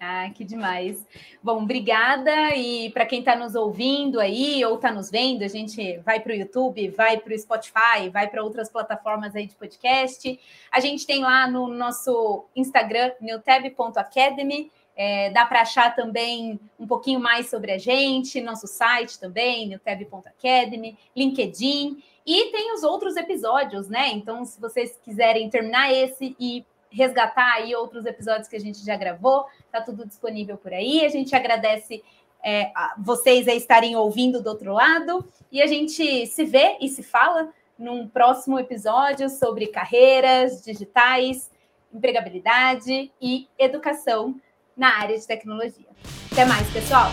Ah, 0.03 0.31
que 0.33 0.43
demais. 0.43 1.05
Bom, 1.43 1.61
obrigada. 1.61 2.55
E 2.55 2.89
para 2.89 3.05
quem 3.05 3.19
está 3.19 3.35
nos 3.35 3.53
ouvindo 3.53 4.19
aí 4.19 4.65
ou 4.65 4.73
está 4.73 4.91
nos 4.91 5.11
vendo, 5.11 5.43
a 5.43 5.47
gente 5.47 5.99
vai 5.99 6.19
para 6.19 6.33
o 6.33 6.35
YouTube, 6.35 6.89
vai 6.89 7.17
para 7.17 7.31
o 7.31 7.37
Spotify, 7.37 8.09
vai 8.11 8.27
para 8.27 8.43
outras 8.43 8.67
plataformas 8.67 9.35
aí 9.35 9.45
de 9.45 9.53
podcast. 9.53 10.39
A 10.71 10.79
gente 10.79 11.05
tem 11.05 11.21
lá 11.21 11.47
no 11.47 11.67
nosso 11.67 12.45
Instagram, 12.55 13.11
newtab.academy. 13.21 14.71
É, 14.95 15.29
dá 15.29 15.45
para 15.45 15.61
achar 15.61 15.95
também 15.95 16.59
um 16.79 16.87
pouquinho 16.87 17.19
mais 17.19 17.51
sobre 17.51 17.71
a 17.71 17.77
gente, 17.77 18.41
nosso 18.41 18.65
site 18.65 19.19
também, 19.19 19.67
newtab.academy, 19.67 20.97
LinkedIn. 21.15 22.01
E 22.25 22.45
tem 22.51 22.73
os 22.73 22.81
outros 22.81 23.15
episódios, 23.15 23.87
né? 23.87 24.09
Então, 24.09 24.45
se 24.45 24.59
vocês 24.59 24.99
quiserem 25.03 25.47
terminar 25.47 25.93
esse 25.93 26.35
e 26.39 26.65
resgatar 26.91 27.53
aí 27.53 27.73
outros 27.75 28.05
episódios 28.05 28.47
que 28.47 28.55
a 28.55 28.59
gente 28.59 28.83
já 28.85 28.95
gravou, 28.95 29.45
tá 29.71 29.81
tudo 29.81 30.05
disponível 30.05 30.57
por 30.57 30.73
aí. 30.73 31.05
A 31.05 31.09
gente 31.09 31.35
agradece 31.35 32.03
é, 32.43 32.71
vocês 32.97 33.47
a 33.47 33.53
estarem 33.53 33.95
ouvindo 33.95 34.41
do 34.41 34.49
outro 34.49 34.73
lado 34.73 35.25
e 35.51 35.61
a 35.61 35.67
gente 35.67 36.27
se 36.27 36.43
vê 36.43 36.77
e 36.81 36.89
se 36.89 37.03
fala 37.03 37.49
num 37.77 38.07
próximo 38.07 38.59
episódio 38.59 39.29
sobre 39.29 39.67
carreiras 39.67 40.63
digitais, 40.63 41.49
empregabilidade 41.93 43.11
e 43.21 43.47
educação 43.57 44.35
na 44.75 44.99
área 44.99 45.17
de 45.17 45.25
tecnologia. 45.25 45.87
Até 46.31 46.45
mais, 46.45 46.69
pessoal! 46.71 47.11